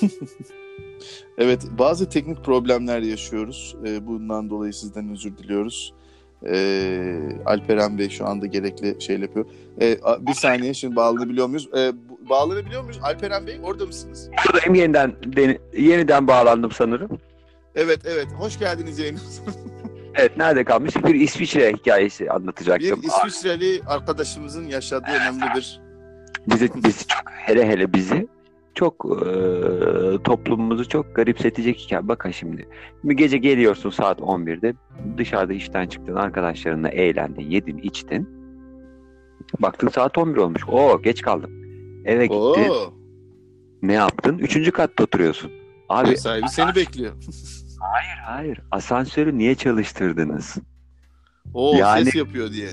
Evet 1.38 1.62
bazı 1.78 2.08
teknik 2.08 2.44
problemler 2.44 3.00
yaşıyoruz. 3.02 3.76
Ee, 3.86 4.06
bundan 4.06 4.50
dolayı 4.50 4.72
sizden 4.72 5.10
özür 5.10 5.36
diliyoruz. 5.38 5.94
Ee, 6.46 7.20
Alperen 7.46 7.98
Bey 7.98 8.08
şu 8.08 8.26
anda 8.26 8.46
gerekli 8.46 9.00
şey 9.02 9.18
yapıyor. 9.20 9.46
A- 10.02 10.26
bir 10.26 10.32
saniye 10.32 10.74
şimdi 10.74 10.96
bağlanabiliyor 10.96 11.46
muyuz? 11.46 11.68
Bu- 11.72 12.28
bağlanabiliyor 12.28 12.82
muyuz? 12.82 12.98
Alperen 13.02 13.46
Bey 13.46 13.60
orada 13.62 13.86
mısınız? 13.86 14.30
buradayım 14.48 14.74
yeniden 14.74 15.12
yeniden 15.78 16.26
bağlandım 16.26 16.70
sanırım. 16.70 17.18
Evet 17.74 18.00
evet 18.04 18.26
hoş 18.38 18.58
geldiniz 18.58 18.98
yayınımıza. 18.98 19.42
Evet 20.14 20.36
nerede 20.36 20.64
kalmış? 20.64 20.96
Bir 20.96 21.14
İsviçre 21.14 21.72
hikayesi 21.72 22.24
bir 22.24 22.34
anlatacaktım. 22.34 23.00
İsviçreli 23.02 23.80
arkadaşımızın 23.86 24.66
yaşadığı 24.66 25.10
önemli 25.10 25.44
bir 25.56 25.80
Bizi, 26.46 26.70
bizi 26.84 27.06
çok 27.06 27.22
hele 27.30 27.68
hele 27.68 27.92
bizi 27.92 28.28
çok 28.74 28.94
e, 29.04 30.22
toplumumuzu 30.24 30.88
çok 30.88 31.16
garipsetecek 31.16 31.78
hikaye. 31.78 32.08
Bakın 32.08 32.30
şimdi. 32.30 32.68
Bir 33.04 33.14
gece 33.14 33.38
geliyorsun 33.38 33.90
saat 33.90 34.18
11'de 34.20 34.74
dışarıda 35.18 35.52
işten 35.52 35.86
çıktın 35.86 36.14
arkadaşlarınla 36.14 36.88
eğlendin, 36.88 37.50
yedin, 37.50 37.78
içtin. 37.78 38.28
Baktın 39.58 39.88
saat 39.88 40.18
11 40.18 40.36
olmuş. 40.36 40.62
Oo 40.68 41.02
geç 41.02 41.22
kaldım. 41.22 41.50
Eve 42.04 42.26
gittin. 42.26 42.70
Oo, 42.70 42.92
Ne 43.82 43.92
yaptın? 43.92 44.38
Üçüncü 44.38 44.70
katta 44.70 45.04
oturuyorsun. 45.04 45.50
Abi 45.90 46.16
sahibi 46.16 46.48
seni 46.48 46.74
bekliyor. 46.74 47.12
hayır 47.80 48.18
hayır. 48.24 48.60
Asansörü 48.70 49.38
niye 49.38 49.54
çalıştırdınız? 49.54 50.56
Oo 51.54 51.74
Yani- 51.76 52.04
ses 52.04 52.14
yapıyor 52.14 52.52
diye. 52.52 52.68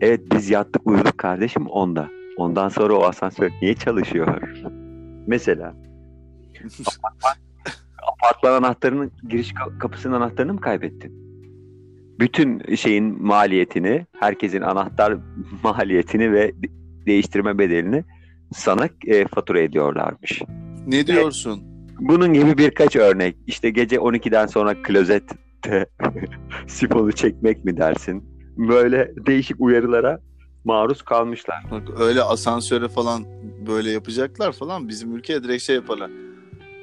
Evet 0.00 0.20
biz 0.32 0.50
yattık 0.50 0.86
uyuduk 0.86 1.18
kardeşim 1.18 1.66
onda. 1.66 2.08
Ondan 2.36 2.68
sonra 2.68 2.94
o 2.94 3.02
asansör 3.04 3.50
niye 3.62 3.74
çalışıyor? 3.74 4.42
Mesela 5.26 5.74
apartman 8.12 8.52
anahtarının 8.52 9.12
giriş 9.28 9.52
ka- 9.52 9.78
kapısının 9.78 10.14
anahtarını 10.16 10.54
mı 10.54 10.60
kaybettin? 10.60 11.24
Bütün 12.18 12.74
şeyin 12.74 13.22
maliyetini, 13.26 14.06
herkesin 14.20 14.60
anahtar 14.60 15.16
maliyetini 15.62 16.32
ve 16.32 16.52
de- 16.62 16.68
değiştirme 17.06 17.58
bedelini 17.58 18.04
sana 18.54 18.88
e, 19.06 19.26
fatura 19.28 19.60
ediyorlarmış. 19.60 20.42
Ne 20.86 21.06
diyorsun? 21.06 21.62
Bunun 22.00 22.32
gibi 22.32 22.58
birkaç 22.58 22.96
örnek. 22.96 23.36
İşte 23.46 23.70
gece 23.70 23.96
12'den 23.96 24.46
sonra 24.46 24.82
klozette 24.82 25.36
sifonu 26.66 27.12
çekmek 27.12 27.64
mi 27.64 27.76
dersin? 27.76 28.24
Böyle 28.56 29.12
değişik 29.26 29.56
uyarılara 29.60 30.20
maruz 30.64 31.02
kalmışlar. 31.02 31.64
Bak 31.70 31.82
öyle 32.00 32.22
asansöre 32.22 32.88
falan 32.88 33.24
böyle 33.66 33.90
yapacaklar 33.90 34.52
falan 34.52 34.88
bizim 34.88 35.16
ülkeye 35.16 35.42
direkt 35.42 35.62
şey 35.62 35.76
yaparlar. 35.76 36.10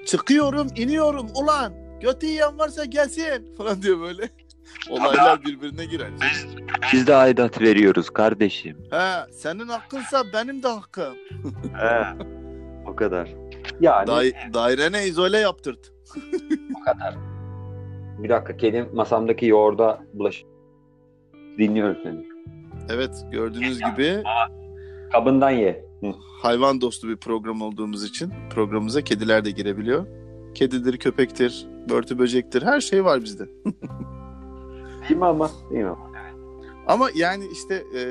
Çıkıyorum, 0.05 0.67
iniyorum 0.75 1.27
ulan. 1.35 1.73
Götü 2.01 2.25
yiyen 2.25 2.59
varsa 2.59 2.85
gelsin 2.85 3.53
falan 3.57 3.81
diyor 3.81 3.99
böyle. 4.01 4.29
Olaylar 4.89 5.43
birbirine 5.45 5.85
girer. 5.85 6.09
Biz 6.93 7.07
de 7.07 7.15
aidat 7.15 7.61
veriyoruz 7.61 8.09
kardeşim. 8.09 8.77
He, 8.91 9.31
senin 9.31 9.67
hakkınsa 9.67 10.23
benim 10.33 10.63
de 10.63 10.67
hakkım. 10.67 11.13
He, 11.73 12.03
o 12.85 12.95
kadar. 12.95 13.29
Yani 13.81 14.07
Dai 14.07 14.33
dairene 14.53 15.05
izole 15.05 15.37
yaptırt. 15.37 15.91
o 16.81 16.83
kadar. 16.85 17.15
Bir 18.17 18.29
dakika 18.29 18.57
kedim 18.57 18.89
masamdaki 18.93 19.45
yoğurda 19.45 20.01
bulaş. 20.13 20.43
Dinliyorum 21.57 21.97
seni. 22.03 22.27
Evet 22.89 23.25
gördüğünüz 23.31 23.79
gibi 23.79 24.23
Kabından 25.11 25.49
ye. 25.49 25.85
Hı. 26.01 26.13
hayvan 26.41 26.81
dostu 26.81 27.09
bir 27.09 27.17
program 27.17 27.61
olduğumuz 27.61 28.03
için 28.03 28.33
programımıza 28.49 29.01
kediler 29.01 29.45
de 29.45 29.51
girebiliyor. 29.51 30.05
Kedidir, 30.53 30.97
köpektir, 30.97 31.67
börtü 31.89 32.19
böcektir 32.19 32.61
her 32.61 32.81
şey 32.81 33.05
var 33.05 33.21
bizde. 33.21 33.43
Değil 35.09 35.19
mi 35.19 35.25
ama? 35.25 35.49
Değil 35.71 35.83
mi 35.83 35.89
ama? 35.89 36.10
Ama 36.87 37.09
yani 37.15 37.45
işte 37.53 37.83
e, 37.97 38.01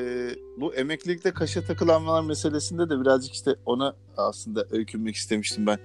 bu 0.57 0.75
emeklilikte 0.75 1.31
kaşa 1.31 1.62
takılanmalar 1.62 2.23
meselesinde 2.23 2.91
de 2.91 3.00
birazcık 3.00 3.35
işte 3.35 3.55
ona 3.67 3.97
aslında 4.17 4.67
öykünmek 4.71 5.17
istemiştim 5.17 5.67
ben. 5.67 5.79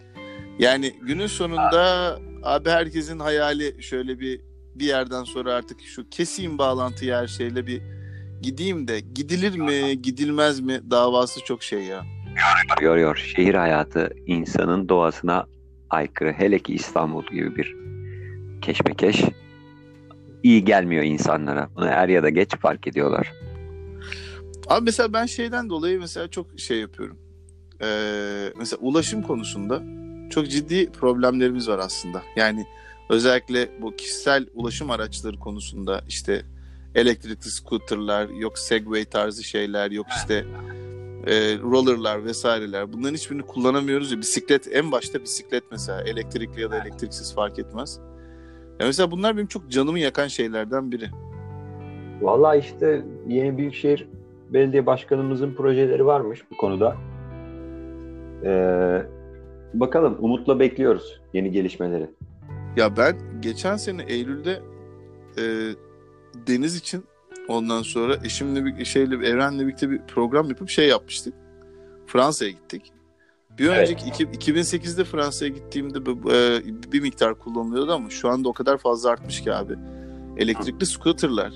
Yani 0.59 0.95
günün 1.01 1.27
sonunda 1.27 2.19
abi 2.43 2.69
herkesin 2.69 3.19
hayali 3.19 3.83
şöyle 3.83 4.19
bir 4.19 4.41
bir 4.75 4.85
yerden 4.85 5.23
sonra 5.23 5.53
artık 5.53 5.81
şu 5.81 6.09
keseyim 6.09 6.57
bağlantıyı 6.57 7.13
her 7.13 7.27
şeyle 7.27 7.67
bir 7.67 7.81
gideyim 8.41 8.87
de 8.87 8.99
gidilir 8.99 9.57
mi 9.57 10.01
gidilmez 10.01 10.59
mi 10.59 10.81
davası 10.91 11.43
çok 11.45 11.63
şey 11.63 11.83
ya. 11.83 12.03
Yoruyor. 12.81 13.15
Şehir 13.35 13.55
hayatı 13.55 14.09
insanın 14.25 14.89
doğasına 14.89 15.45
aykırı. 15.89 16.33
Hele 16.33 16.59
ki 16.59 16.73
İstanbul 16.73 17.23
gibi 17.25 17.55
bir 17.55 17.75
keşmekeş 18.61 19.23
iyi 20.45 20.65
gelmiyor 20.65 21.03
insanlara. 21.03 21.69
Bunu 21.75 21.85
er 21.85 22.09
ya 22.09 22.23
da 22.23 22.29
geç 22.29 22.49
fark 22.59 22.87
ediyorlar. 22.87 23.33
Abi 24.67 24.85
mesela 24.85 25.13
ben 25.13 25.25
şeyden 25.25 25.69
dolayı 25.69 25.99
mesela 25.99 26.27
çok 26.27 26.59
şey 26.59 26.79
yapıyorum. 26.79 27.17
Ee, 27.81 28.53
mesela 28.57 28.79
ulaşım 28.81 29.21
konusunda 29.21 29.83
çok 30.29 30.49
ciddi 30.49 30.91
problemlerimiz 30.91 31.67
var 31.67 31.79
aslında. 31.79 32.21
Yani 32.35 32.65
özellikle 33.09 33.69
bu 33.81 33.95
kişisel 33.95 34.45
ulaşım 34.53 34.91
araçları 34.91 35.39
konusunda 35.39 36.01
işte 36.07 36.45
elektrikli 36.95 37.49
scooterlar, 37.49 38.29
yok 38.29 38.59
segway 38.59 39.05
tarzı 39.05 39.43
şeyler, 39.43 39.91
yok 39.91 40.07
işte 40.17 40.45
e, 41.27 41.33
rollerlar 41.57 42.25
vesaireler. 42.25 42.93
Bunların 42.93 43.15
hiçbirini 43.15 43.43
kullanamıyoruz 43.43 44.11
ya. 44.11 44.17
Bisiklet 44.19 44.75
en 44.75 44.91
başta 44.91 45.23
bisiklet 45.23 45.63
mesela 45.71 46.01
elektrikli 46.01 46.61
ya 46.61 46.71
da 46.71 46.77
elektriksiz 46.81 47.35
fark 47.35 47.59
etmez. 47.59 47.99
Ya 48.79 48.85
mesela 48.85 49.11
bunlar 49.11 49.37
benim 49.37 49.47
çok 49.47 49.71
canımı 49.71 49.99
yakan 49.99 50.27
şeylerden 50.27 50.91
biri. 50.91 51.09
Vallahi 52.21 52.59
işte 52.59 53.05
yeni 53.27 53.57
Büyükşehir 53.57 54.07
Belediye 54.49 54.85
Başkanımızın 54.85 55.53
projeleri 55.53 56.05
varmış 56.05 56.41
bu 56.51 56.57
konuda. 56.57 56.95
Ee, 58.43 59.01
bakalım 59.73 60.17
umutla 60.19 60.59
bekliyoruz 60.59 61.21
yeni 61.33 61.51
gelişmeleri. 61.51 62.09
Ya 62.77 62.97
ben 62.97 63.15
geçen 63.41 63.75
sene 63.75 64.03
Eylül'de 64.03 64.61
e, 65.37 65.43
deniz 66.47 66.75
için 66.75 67.03
ondan 67.47 67.81
sonra 67.81 68.15
eşimle 68.23 68.65
bir 68.65 68.85
şeyle 68.85 69.15
Evren'le 69.15 69.59
birlikte 69.59 69.89
bir 69.89 70.01
program 70.07 70.49
yapıp 70.49 70.69
şey 70.69 70.87
yapmıştık. 70.87 71.33
Fransa'ya 72.07 72.51
gittik. 72.51 72.91
Bir 73.59 73.65
Evet. 73.69 73.79
önceki 73.79 74.09
iki- 74.09 74.23
2008'de 74.51 75.03
Fransa'ya 75.03 75.51
gittiğimde 75.51 76.05
bu- 76.05 76.31
e, 76.31 76.61
bir 76.91 77.01
miktar 77.01 77.39
kullanılıyordu 77.39 77.91
ama 77.93 78.09
şu 78.09 78.29
anda 78.29 78.49
o 78.49 78.53
kadar 78.53 78.77
fazla 78.77 79.09
artmış 79.09 79.41
ki 79.41 79.53
abi. 79.53 79.73
Elektrikli 80.37 80.85
scooterlar. 80.85 81.53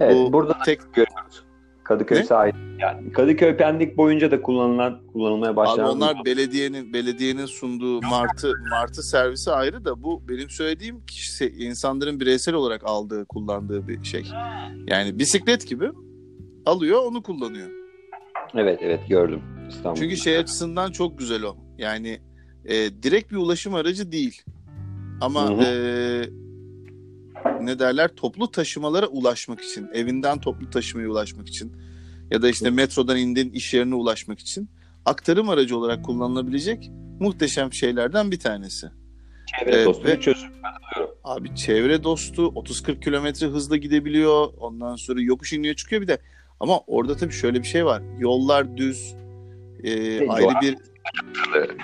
Evet 0.00 0.16
Bu 0.16 0.32
burada 0.32 0.50
da 0.54 0.58
tek 0.64 0.80
görüyoruz. 0.94 1.42
Kadıköy 1.84 2.18
Ne? 2.18 2.24
sahil. 2.24 2.52
Yani 2.80 3.12
Kadıköy 3.12 3.56
Pendik 3.56 3.96
boyunca 3.96 4.30
da 4.30 4.42
kullanılan 4.42 4.98
kullanılmaya 5.12 5.50
Abi 5.50 5.56
başlanan. 5.56 5.96
onlar 5.96 6.16
belediyenin 6.24 6.92
belediyenin 6.92 7.46
sunduğu 7.46 8.02
martı 8.02 8.52
martı 8.70 9.02
servisi 9.02 9.50
ayrı 9.50 9.84
da 9.84 10.02
bu 10.02 10.22
benim 10.28 10.50
söylediğim 10.50 11.00
kişi 11.06 11.48
insanların 11.58 12.20
bireysel 12.20 12.54
olarak 12.54 12.82
aldığı 12.84 13.24
kullandığı 13.24 13.88
bir 13.88 14.04
şey. 14.04 14.24
Yani 14.86 15.18
bisiklet 15.18 15.66
gibi 15.68 15.90
alıyor 16.66 17.02
onu 17.06 17.22
kullanıyor. 17.22 17.68
Evet 18.54 18.78
evet 18.82 19.00
gördüm 19.08 19.42
İstanbul. 19.68 20.00
Çünkü 20.00 20.16
şey 20.16 20.38
açısından 20.38 20.90
çok 20.92 21.18
güzel 21.18 21.42
o. 21.42 21.56
Yani 21.78 22.20
e, 22.64 22.74
direkt 23.02 23.32
bir 23.32 23.36
ulaşım 23.36 23.74
aracı 23.74 24.12
değil. 24.12 24.42
Ama 25.20 25.52
e, 25.64 25.68
ne 27.60 27.78
derler 27.78 28.08
toplu 28.08 28.50
taşımalara 28.50 29.06
ulaşmak 29.06 29.60
için, 29.60 29.88
evinden 29.94 30.40
toplu 30.40 30.70
taşımaya 30.70 31.08
ulaşmak 31.08 31.48
için 31.48 31.72
ya 32.30 32.42
da 32.42 32.48
işte 32.48 32.70
metrodan 32.70 33.16
indin 33.18 33.50
iş 33.50 33.74
yerine 33.74 33.94
ulaşmak 33.94 34.38
için 34.38 34.70
aktarım 35.04 35.48
aracı 35.48 35.76
olarak 35.78 36.04
kullanılabilecek 36.04 36.90
muhteşem 37.20 37.72
şeylerden 37.72 38.30
bir 38.30 38.38
tanesi. 38.38 38.86
çevre 39.58 39.82
e, 39.82 39.84
dostu 39.84 40.04
ve- 40.04 40.16
bir 40.16 40.20
çözüm. 40.20 40.50
Abi 41.24 41.54
çevre 41.54 42.04
dostu 42.04 42.42
30-40 42.46 43.00
kilometre 43.04 43.46
hızla 43.46 43.76
gidebiliyor. 43.76 44.48
Ondan 44.58 44.96
sonra 44.96 45.20
yokuş 45.20 45.52
iniyor 45.52 45.74
çıkıyor 45.74 46.02
bir 46.02 46.08
de. 46.08 46.18
Ama 46.60 46.80
orada 46.86 47.16
tabii 47.16 47.32
şöyle 47.32 47.58
bir 47.62 47.66
şey 47.66 47.84
var. 47.86 48.02
Yollar 48.18 48.76
düz. 48.76 49.14
e, 49.84 50.28
ayrı 50.28 50.60
bir 50.62 50.76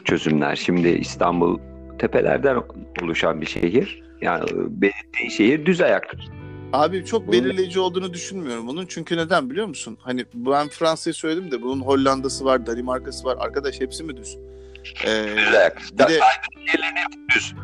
çözümler. 0.05 0.57
Şimdi 0.57 0.89
İstanbul 0.89 1.59
tepelerden 1.99 2.59
oluşan 3.03 3.41
bir 3.41 3.47
şehir. 3.47 4.03
Yani 4.21 4.45
belirttiği 4.55 5.31
şehir 5.31 5.67
düz 5.67 5.81
ayak. 5.81 6.15
Abi 6.73 7.05
çok 7.05 7.33
belirleyici 7.33 7.81
olduğunu 7.81 8.15
düşünmüyorum 8.15 8.67
bunun. 8.67 8.87
Çünkü 8.87 9.17
neden 9.17 9.51
biliyor 9.51 9.67
musun? 9.67 9.99
Hani 10.01 10.25
ben 10.35 10.69
Fransa'yı 10.69 11.15
söyledim 11.15 11.51
de 11.51 11.63
bunun 11.63 11.81
Hollanda'sı 11.81 12.45
var, 12.45 12.67
Danimarka'sı 12.67 13.25
var. 13.25 13.37
Arkadaş 13.41 13.81
hepsi 13.81 14.05
mi 14.05 14.17
düz? 14.17 14.39
Ee, 15.07 15.25
Düz 15.37 15.55
ayak. 15.55 15.83
bir 15.93 15.99
de 15.99 16.21
düz. 17.37 17.55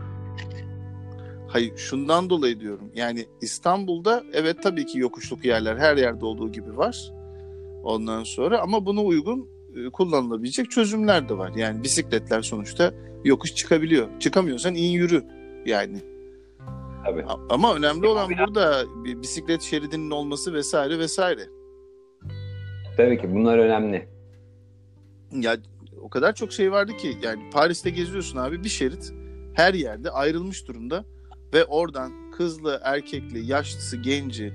Hayır 1.49 1.77
şundan 1.77 2.31
dolayı 2.31 2.61
diyorum. 2.61 2.91
Yani 2.95 3.27
İstanbul'da 3.41 4.25
evet 4.33 4.63
tabii 4.63 4.87
ki 4.87 4.99
yokuşluk 4.99 5.45
yerler 5.45 5.77
her 5.77 5.97
yerde 5.97 6.25
olduğu 6.25 6.53
gibi 6.53 6.77
var. 6.77 7.13
Ondan 7.85 8.25
sonra 8.25 8.61
ama 8.61 8.87
buna 8.87 9.03
uygun 9.03 9.49
e, 9.77 9.91
kullanılabilecek 9.91 10.71
çözümler 10.71 11.29
de 11.29 11.39
var. 11.39 11.53
Yani 11.57 11.83
bisikletler 11.83 12.43
sonuçta 12.43 12.95
yokuş 13.25 13.55
çıkabiliyor. 13.55 14.09
Çıkamıyorsan 14.21 14.75
iyi 14.75 14.93
yürü 14.93 15.25
yani. 15.67 15.99
Tabii. 17.05 17.25
Ama 17.51 17.75
önemli 17.75 18.07
olan 18.07 18.31
burada 18.39 18.85
bir 19.05 19.23
bisiklet 19.23 19.63
şeridinin 19.63 20.11
olması 20.11 20.55
vesaire 20.55 20.99
vesaire. 20.99 21.43
Tabii 22.97 23.21
ki 23.21 23.35
bunlar 23.35 23.59
önemli. 23.59 24.09
Ya 25.33 25.57
o 26.01 26.11
kadar 26.11 26.35
çok 26.35 26.53
şey 26.53 26.73
vardı 26.73 26.97
ki 26.97 27.17
yani 27.23 27.51
Paris'te 27.51 27.91
geziyorsun 27.91 28.39
abi 28.39 28.65
bir 28.65 28.69
şerit 28.69 29.13
her 29.55 29.75
yerde 29.75 30.11
ayrılmış 30.11 30.69
durumda 30.69 31.05
ve 31.53 31.65
oradan 31.65 32.31
kızlı, 32.31 32.81
erkekli, 32.83 33.47
yaşlısı, 33.47 33.97
genci 33.97 34.53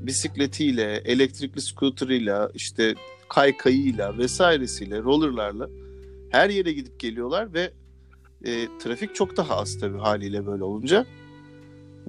bisikletiyle, 0.00 1.02
elektrikli 1.04 1.60
scooter'ıyla, 1.60 2.50
işte 2.54 2.94
kaykayıyla 3.28 4.18
vesairesiyle, 4.18 4.98
rollerlarla 4.98 5.68
her 6.30 6.50
yere 6.50 6.72
gidip 6.72 7.00
geliyorlar 7.00 7.54
ve 7.54 7.72
e, 8.44 8.68
trafik 8.78 9.14
çok 9.14 9.36
daha 9.36 9.56
az 9.56 9.78
tabii 9.80 9.98
haliyle 9.98 10.46
böyle 10.46 10.64
olunca. 10.64 11.06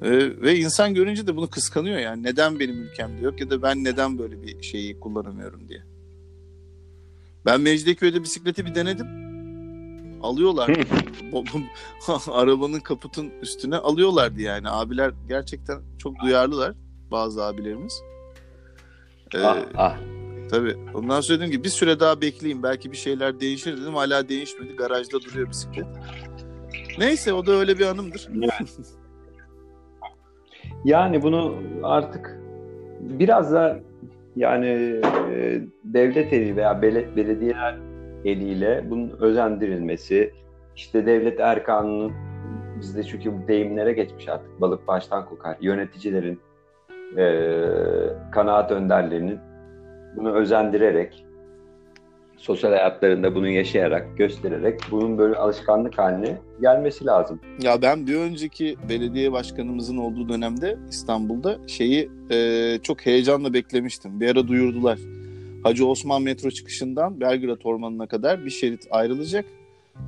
E, 0.02 0.12
ve 0.42 0.60
insan 0.60 0.94
görünce 0.94 1.28
de 1.28 1.36
bunu 1.36 1.50
kıskanıyor 1.50 1.98
yani 1.98 2.24
neden 2.24 2.60
benim 2.60 2.82
ülkemde 2.82 3.22
yok 3.22 3.42
ya 3.42 3.50
da 3.50 3.62
ben 3.62 3.84
neden 3.84 4.20
böyle 4.20 4.42
bir 4.42 4.64
şeyi 4.64 5.00
kullanamıyorum 5.00 5.70
diye. 5.70 5.82
Ben 7.46 7.62
Mecidiyeköy'de 7.62 8.24
bisikleti 8.24 8.66
bir 8.66 8.76
denedim. 8.76 9.23
Alıyorlar. 10.24 10.70
Arabanın 12.32 12.80
kaputun 12.80 13.32
üstüne 13.42 13.78
alıyorlardı 13.78 14.42
yani. 14.42 14.70
Abiler 14.70 15.12
gerçekten 15.28 15.80
çok 15.98 16.20
duyarlılar. 16.20 16.74
Bazı 17.12 17.44
abilerimiz. 17.44 18.02
Ee, 19.36 19.40
ah, 19.40 19.58
ah. 19.78 19.98
Tabii. 20.52 20.76
Ondan 20.94 21.22
sonra 21.22 21.40
dedim 21.40 21.52
ki 21.52 21.64
bir 21.64 21.70
süre 21.70 22.00
daha 22.00 22.22
bekleyeyim. 22.22 22.64
Belki 22.64 22.92
bir 22.92 22.98
şeyler 22.98 23.40
değişir 23.40 23.82
dedim. 23.82 23.96
Hala 23.96 24.30
değişmedi. 24.30 24.76
Garajda 24.76 25.22
duruyor 25.22 25.50
bisiklet. 25.50 25.86
Neyse 26.98 27.34
o 27.34 27.46
da 27.46 27.52
öyle 27.52 27.80
bir 27.80 27.86
anımdır. 27.86 28.28
Yani 30.86 31.24
bunu 31.24 31.56
artık 31.84 32.40
biraz 33.00 33.54
da 33.54 33.80
yani 34.36 34.68
e, 35.32 35.62
devlet 35.84 36.34
eli 36.34 36.56
veya 36.56 36.82
bel- 36.82 37.16
belediyeler 37.16 37.78
eliyle 38.26 38.84
bunun 38.90 39.10
özendirilmesi, 39.20 40.34
işte 40.76 41.06
devlet 41.06 41.40
erkanının 41.40 42.12
bizde 42.80 43.04
çünkü 43.04 43.34
bu 43.34 43.48
deyimlere 43.48 43.94
geçmiş 43.94 44.28
artık 44.28 44.62
balık 44.62 44.88
baştan 44.88 45.26
kokar. 45.26 45.58
Yöneticilerin, 45.62 46.40
e, 47.18 47.26
kanaat 48.32 48.72
önderlerinin 48.72 49.40
bunu 50.16 50.34
özendirerek, 50.34 51.26
sosyal 52.38 52.72
hayatlarında 52.72 53.36
bunu 53.36 53.48
yaşayarak, 53.48 54.18
göstererek 54.18 54.80
bunun 54.92 55.18
böyle 55.18 55.36
alışkanlık 55.36 55.98
haline 55.98 56.38
gelmesi 56.62 57.06
lazım. 57.06 57.40
Ya 57.62 57.82
ben 57.82 58.08
bir 58.08 58.16
önceki 58.16 58.76
belediye 58.90 59.32
başkanımızın 59.32 59.98
olduğu 59.98 60.30
dönemde 60.30 60.78
İstanbul'da 60.90 61.58
şeyi 61.68 62.10
e, 62.32 62.80
çok 62.84 63.06
heyecanla 63.06 63.54
beklemiştim. 63.54 64.20
Bir 64.20 64.32
ara 64.32 64.48
duyurdular. 64.48 65.00
Hacı 65.64 65.88
Osman 65.88 66.22
metro 66.22 66.52
çıkışından 66.52 67.22
Belgrad 67.22 67.62
Ormanı'na 67.64 68.08
kadar 68.08 68.46
bir 68.46 68.50
şerit 68.50 68.88
ayrılacak. 68.92 69.46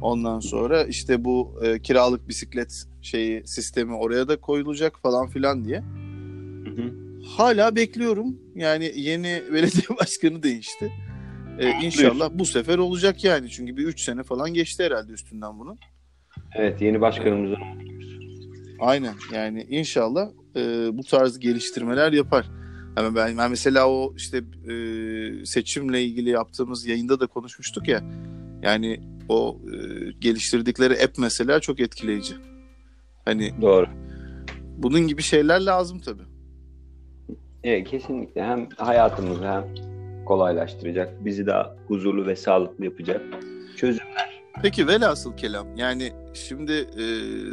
Ondan 0.01 0.39
sonra 0.39 0.83
işte 0.83 1.25
bu 1.25 1.59
e, 1.63 1.79
kiralık 1.79 2.27
bisiklet 2.27 2.83
şeyi 3.01 3.47
sistemi 3.47 3.93
oraya 3.93 4.27
da 4.27 4.41
koyulacak 4.41 4.99
falan 5.01 5.27
filan 5.27 5.65
diye. 5.65 5.79
Hı 5.79 6.69
hı. 6.69 6.93
Hala 7.37 7.75
bekliyorum. 7.75 8.39
Yani 8.55 8.91
yeni 8.95 9.41
belediye 9.53 9.97
başkanı 10.01 10.43
değişti. 10.43 10.91
E, 11.59 11.69
inşallah 11.69 12.29
bu 12.33 12.45
sefer 12.45 12.77
olacak 12.77 13.23
yani. 13.23 13.49
Çünkü 13.49 13.77
bir 13.77 13.83
3 13.83 14.01
sene 14.01 14.23
falan 14.23 14.53
geçti 14.53 14.83
herhalde 14.83 15.11
üstünden 15.11 15.59
bunun. 15.59 15.77
Evet, 16.55 16.81
yeni 16.81 17.01
başkanımızın 17.01 17.57
Aynen 18.79 19.13
yani 19.33 19.65
inşallah 19.69 20.29
e, 20.55 20.89
bu 20.97 21.03
tarz 21.03 21.39
geliştirmeler 21.39 22.13
yapar. 22.13 22.45
Ama 22.95 23.15
ben, 23.15 23.37
ben 23.37 23.49
mesela 23.49 23.89
o 23.89 24.13
işte 24.17 24.37
e, 24.37 25.45
seçimle 25.45 26.03
ilgili 26.03 26.29
yaptığımız 26.29 26.85
yayında 26.85 27.19
da 27.19 27.27
konuşmuştuk 27.27 27.87
ya. 27.87 28.01
Yani 28.61 29.01
o 29.29 29.57
e, 29.73 29.77
geliştirdikleri 30.19 30.93
app 31.03 31.17
mesela 31.17 31.59
çok 31.59 31.79
etkileyici. 31.79 32.33
Hani 33.25 33.53
doğru. 33.61 33.85
bunun 34.77 35.07
gibi 35.07 35.21
şeyler 35.21 35.61
lazım 35.61 35.99
tabii. 35.99 36.23
Evet, 37.63 37.87
kesinlikle 37.87 38.43
hem 38.43 38.69
hayatımızı 38.77 39.47
hem 39.47 39.63
kolaylaştıracak, 40.25 41.25
bizi 41.25 41.45
daha 41.47 41.75
huzurlu 41.87 42.27
ve 42.27 42.35
sağlıklı 42.35 42.85
yapacak 42.85 43.21
çözüm. 43.75 44.05
Peki 44.61 44.87
velhasıl 44.87 45.37
kelam 45.37 45.77
yani 45.77 46.11
şimdi 46.33 46.71
e, 46.73 47.05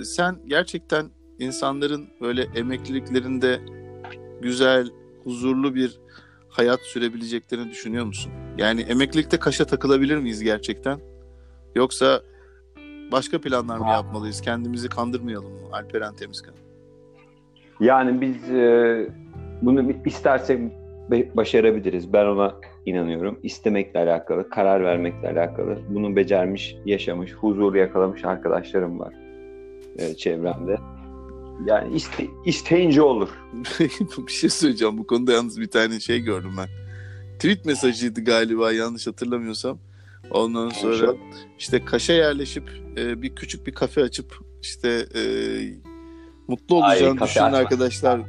sen 0.05 0.37
gerçekten 0.47 1.07
insanların 1.39 2.09
böyle 2.21 2.43
emekliliklerinde 2.55 3.61
güzel, 4.43 4.89
huzurlu 5.25 5.75
bir 5.75 6.01
hayat 6.49 6.81
sürebileceklerini 6.81 7.71
düşünüyor 7.71 8.05
musun? 8.05 8.33
Yani 8.59 8.81
emeklilikte 8.81 9.37
kaşa 9.39 9.65
takılabilir 9.65 10.17
miyiz 10.17 10.43
gerçekten? 10.43 10.99
Yoksa 11.75 12.23
başka 13.13 13.41
planlar 13.41 13.79
mı 13.79 13.89
yapmalıyız? 13.89 14.41
Kendimizi 14.41 14.89
kandırmayalım 14.89 15.53
mı 15.53 15.69
Alperen 15.73 16.15
Temizkan? 16.15 16.55
Yani 17.81 18.21
biz 18.21 18.51
e, 18.51 19.11
bunu 19.63 19.93
istersek 20.05 20.61
başarabiliriz. 21.35 22.13
Ben 22.13 22.27
ona 22.27 22.55
inanıyorum. 22.87 23.39
İstemekle 23.43 24.01
alakalı, 24.01 24.49
karar 24.49 24.85
vermekle 24.85 25.29
alakalı. 25.29 25.79
Bunu 25.89 26.17
becermiş, 26.17 26.77
yaşamış, 26.87 27.33
huzur 27.33 27.75
yakalamış 27.75 28.25
arkadaşlarım 28.25 29.01
var 29.01 29.15
e, 29.99 30.15
çevremde. 30.15 30.79
Yani 31.67 31.97
iste, 31.97 32.27
isteyince 32.45 33.03
olur. 33.03 33.29
bir 34.27 34.33
şey 34.33 34.51
söyleyeceğim. 34.51 34.99
Bu 34.99 35.07
konuda 35.07 35.33
yalnız 35.33 35.61
bir 35.61 35.67
tane 35.67 36.01
şey 36.01 36.21
gördüm 36.21 36.53
ben. 36.59 36.69
Tweet 37.35 37.65
mesajıydı 37.65 38.25
galiba 38.25 38.73
yanlış 38.73 39.07
hatırlamıyorsam. 39.07 39.79
Ondan 40.31 40.69
sonra 40.69 41.15
işte 41.59 41.85
Kaş'a 41.85 42.12
yerleşip 42.12 42.71
e, 42.97 43.23
bir 43.23 43.35
küçük 43.35 43.67
bir 43.67 43.73
kafe 43.73 44.03
açıp 44.03 44.38
işte 44.62 45.07
e, 45.15 45.23
mutlu 46.49 46.77
olacağını 46.77 47.21
Ay, 47.21 47.29
düşünen 47.29 47.53
arkadaşlar. 47.53 48.21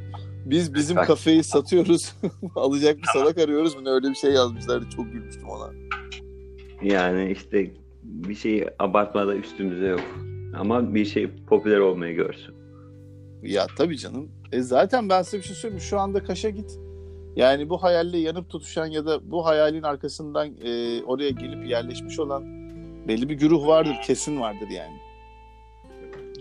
Biz 0.44 0.74
bizim 0.74 0.96
Bak. 0.96 1.06
kafeyi 1.06 1.42
satıyoruz. 1.54 2.14
Alacak 2.56 2.98
bir 2.98 3.08
salak 3.12 3.38
arıyoruz 3.38 3.74
mu? 3.76 3.82
Öyle 3.86 4.10
bir 4.10 4.14
şey 4.14 4.32
yazmışlardı. 4.32 4.90
Çok 4.96 5.12
gülmüştüm 5.12 5.48
ona. 5.48 5.70
Yani 6.82 7.32
işte 7.32 7.70
bir 8.02 8.34
şeyi 8.34 8.68
abartmada 8.78 9.34
üstümüze 9.34 9.86
yok. 9.86 10.18
Ama 10.58 10.94
bir 10.94 11.04
şey 11.04 11.30
popüler 11.46 11.78
olmayı 11.78 12.14
görsün. 12.14 12.54
Ya 13.44 13.66
tabii 13.76 13.98
canım. 13.98 14.30
E 14.52 14.60
zaten 14.60 15.08
ben 15.08 15.22
size 15.22 15.38
bir 15.38 15.42
şey 15.42 15.56
söyleyeyim. 15.56 15.82
Şu 15.82 16.00
anda 16.00 16.24
Kaş'a 16.24 16.50
git. 16.50 16.78
Yani 17.36 17.68
bu 17.68 17.82
hayalle 17.82 18.18
yanıp 18.18 18.50
tutuşan 18.50 18.86
ya 18.86 19.06
da 19.06 19.30
bu 19.30 19.46
hayalin 19.46 19.82
arkasından 19.82 20.48
e, 20.64 21.02
oraya 21.02 21.30
gelip 21.30 21.66
yerleşmiş 21.66 22.18
olan 22.18 22.44
belli 23.08 23.28
bir 23.28 23.34
güruh 23.34 23.66
vardır. 23.66 23.96
Kesin 24.06 24.40
vardır 24.40 24.68
yani. 24.70 24.98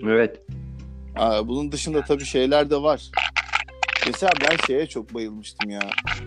Evet. 0.03 0.41
Aa, 1.15 1.47
bunun 1.47 1.71
dışında 1.71 2.01
tabii 2.01 2.25
şeyler 2.25 2.69
de 2.69 2.81
var. 2.81 3.11
Mesela 4.07 4.31
ben 4.41 4.57
şeye 4.67 4.87
çok 4.87 5.13
bayılmıştım 5.13 5.69
ya. 5.69 5.81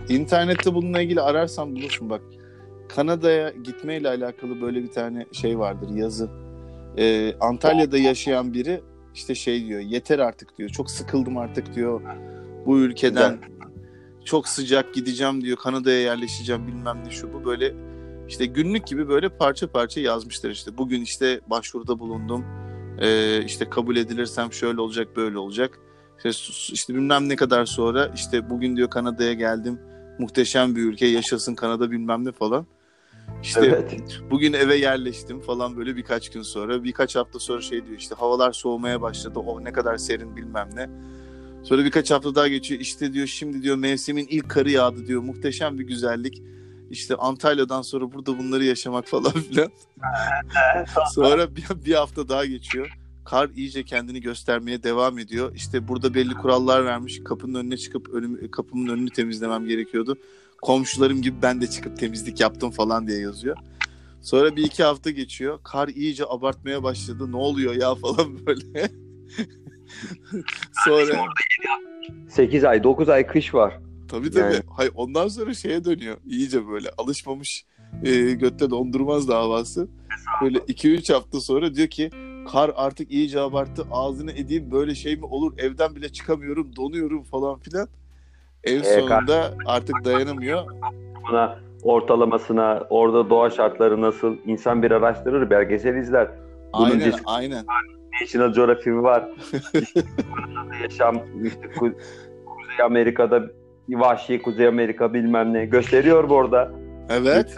İnternette 0.09 0.73
bununla 0.73 1.01
ilgili 1.01 1.21
ararsan 1.21 1.75
bulursun 1.75 2.09
bak. 2.09 2.21
Kanada'ya 2.89 3.49
gitmeyle 3.49 4.09
alakalı 4.09 4.61
böyle 4.61 4.83
bir 4.83 4.91
tane 4.91 5.25
şey 5.31 5.59
vardır 5.59 5.89
yazı. 5.89 6.29
Ee, 6.97 7.33
Antalya'da 7.39 7.97
yaşayan 7.97 8.53
biri 8.53 8.81
işte 9.17 9.35
şey 9.35 9.67
diyor 9.67 9.79
yeter 9.79 10.19
artık 10.19 10.57
diyor. 10.57 10.69
Çok 10.69 10.91
sıkıldım 10.91 11.37
artık 11.37 11.75
diyor. 11.75 12.01
Bu 12.65 12.79
ülkeden 12.79 13.39
çok 14.25 14.47
sıcak 14.47 14.93
gideceğim 14.93 15.43
diyor. 15.43 15.57
Kanada'ya 15.57 15.99
yerleşeceğim 15.99 16.67
bilmem 16.67 17.01
ne 17.05 17.11
şu 17.11 17.33
bu 17.33 17.45
böyle 17.45 17.73
işte 18.27 18.45
günlük 18.45 18.87
gibi 18.87 19.09
böyle 19.09 19.29
parça 19.29 19.71
parça 19.71 20.01
yazmışlar 20.01 20.49
işte. 20.49 20.77
Bugün 20.77 21.01
işte 21.01 21.41
başvuruda 21.47 21.99
bulundum. 21.99 22.45
Ee, 23.01 23.43
işte 23.45 23.69
kabul 23.69 23.95
edilirsem 23.95 24.53
şöyle 24.53 24.81
olacak 24.81 25.07
böyle 25.15 25.37
olacak. 25.37 25.79
İşte, 26.17 26.29
işte 26.73 26.95
bilmem 26.95 27.29
ne 27.29 27.35
kadar 27.35 27.65
sonra 27.65 28.11
işte 28.15 28.49
bugün 28.49 28.75
diyor 28.75 28.89
Kanada'ya 28.89 29.33
geldim. 29.33 29.79
Muhteşem 30.19 30.75
bir 30.75 30.81
ülke 30.83 31.05
yaşasın 31.05 31.55
Kanada 31.55 31.91
bilmem 31.91 32.25
ne 32.25 32.31
falan. 32.31 32.65
İşte 33.43 33.65
evet. 33.65 34.19
bugün 34.31 34.53
eve 34.53 34.75
yerleştim 34.75 35.39
falan 35.39 35.77
böyle 35.77 35.95
birkaç 35.95 36.29
gün 36.29 36.41
sonra. 36.41 36.83
Birkaç 36.83 37.15
hafta 37.15 37.39
sonra 37.39 37.61
şey 37.61 37.85
diyor 37.85 37.99
işte 37.99 38.15
havalar 38.15 38.51
soğumaya 38.51 39.01
başladı. 39.01 39.39
O 39.39 39.63
ne 39.63 39.73
kadar 39.73 39.97
serin 39.97 40.35
bilmem 40.35 40.69
ne. 40.75 40.89
Sonra 41.63 41.85
birkaç 41.85 42.11
hafta 42.11 42.35
daha 42.35 42.47
geçiyor. 42.47 42.81
İşte 42.81 43.13
diyor 43.13 43.27
şimdi 43.27 43.63
diyor 43.63 43.75
mevsimin 43.75 44.27
ilk 44.29 44.49
karı 44.49 44.71
yağdı 44.71 45.07
diyor. 45.07 45.21
Muhteşem 45.21 45.79
bir 45.79 45.83
güzellik. 45.83 46.43
İşte 46.89 47.15
Antalya'dan 47.15 47.81
sonra 47.81 48.11
burada 48.11 48.39
bunları 48.39 48.63
yaşamak 48.63 49.05
falan 49.07 49.31
filan. 49.31 49.71
sonra 51.13 51.55
bir, 51.55 51.65
bir 51.85 51.93
hafta 51.93 52.29
daha 52.29 52.45
geçiyor. 52.45 52.97
Kar 53.25 53.49
iyice 53.49 53.83
kendini 53.83 54.21
göstermeye 54.21 54.83
devam 54.83 55.19
ediyor. 55.19 55.55
İşte 55.55 55.87
burada 55.87 56.13
belli 56.13 56.33
kurallar 56.33 56.85
vermiş. 56.85 57.21
Kapının 57.25 57.59
önüne 57.59 57.77
çıkıp 57.77 58.09
önüm, 58.09 58.51
kapımın 58.51 58.87
önünü 58.87 59.09
temizlemem 59.09 59.67
gerekiyordu. 59.67 60.17
Komşularım 60.61 61.21
gibi 61.21 61.41
ben 61.41 61.61
de 61.61 61.67
çıkıp 61.67 61.97
temizlik 61.99 62.39
yaptım 62.39 62.71
falan 62.71 63.07
diye 63.07 63.19
yazıyor. 63.19 63.57
Sonra 64.21 64.55
bir 64.55 64.63
iki 64.63 64.83
hafta 64.83 65.09
geçiyor. 65.11 65.59
Kar 65.63 65.87
iyice 65.87 66.25
abartmaya 66.25 66.83
başladı. 66.83 67.31
Ne 67.31 67.35
oluyor 67.35 67.73
ya 67.75 67.95
falan 67.95 68.37
böyle. 68.45 68.89
Sonra 70.85 71.25
8 72.29 72.63
ay, 72.63 72.83
9 72.83 73.09
ay 73.09 73.27
kış 73.27 73.53
var. 73.53 73.79
tabii 74.07 74.31
tabii. 74.31 74.53
Yani- 74.53 74.63
Hayır, 74.69 74.91
ondan 74.95 75.27
sonra 75.27 75.53
şeye 75.53 75.83
dönüyor. 75.83 76.17
İyice 76.25 76.67
böyle 76.67 76.89
alışmamış 76.97 77.65
e, 78.03 78.31
götte 78.31 78.69
dondurmaz 78.69 79.27
davası. 79.27 79.87
Böyle 80.41 80.57
2-3 80.57 81.13
hafta 81.13 81.41
sonra 81.41 81.75
diyor 81.75 81.87
ki 81.87 82.09
kar 82.51 82.71
artık 82.75 83.11
iyice 83.11 83.39
abarttı. 83.39 83.85
Ağzını 83.91 84.31
edeyim 84.31 84.71
böyle 84.71 84.95
şey 84.95 85.15
mi 85.15 85.25
olur? 85.25 85.53
Evden 85.57 85.95
bile 85.95 86.09
çıkamıyorum. 86.09 86.75
Donuyorum 86.75 87.23
falan 87.23 87.59
filan. 87.59 87.89
En 88.67 88.79
E, 88.79 88.83
sonunda 88.83 89.53
artık 89.65 89.95
dayanamıyor. 90.05 90.65
Buna 91.29 91.59
ortalamasına, 91.83 92.83
orada 92.89 93.29
doğa 93.29 93.49
şartları 93.49 94.01
nasıl, 94.01 94.37
insan 94.45 94.83
bir 94.83 94.91
araştırır, 94.91 95.49
belgesel 95.49 95.95
izler. 95.95 96.27
Bunun 96.73 96.85
Aynen, 96.91 96.99
disk- 97.11 97.21
aynen. 97.25 97.65
National 98.21 98.53
Geographic 98.53 98.93
var. 98.95 99.25
Yaşam, 100.83 101.15
işte 101.43 101.65
Ku- 101.67 101.95
Kuzey 102.45 102.85
Amerika'da 102.85 103.41
vahşi 103.89 104.41
Kuzey 104.41 104.67
Amerika 104.67 105.13
bilmem 105.13 105.53
ne 105.53 105.65
gösteriyor 105.65 106.29
bu 106.29 106.33
orada. 106.33 106.71
Evet. 107.09 107.55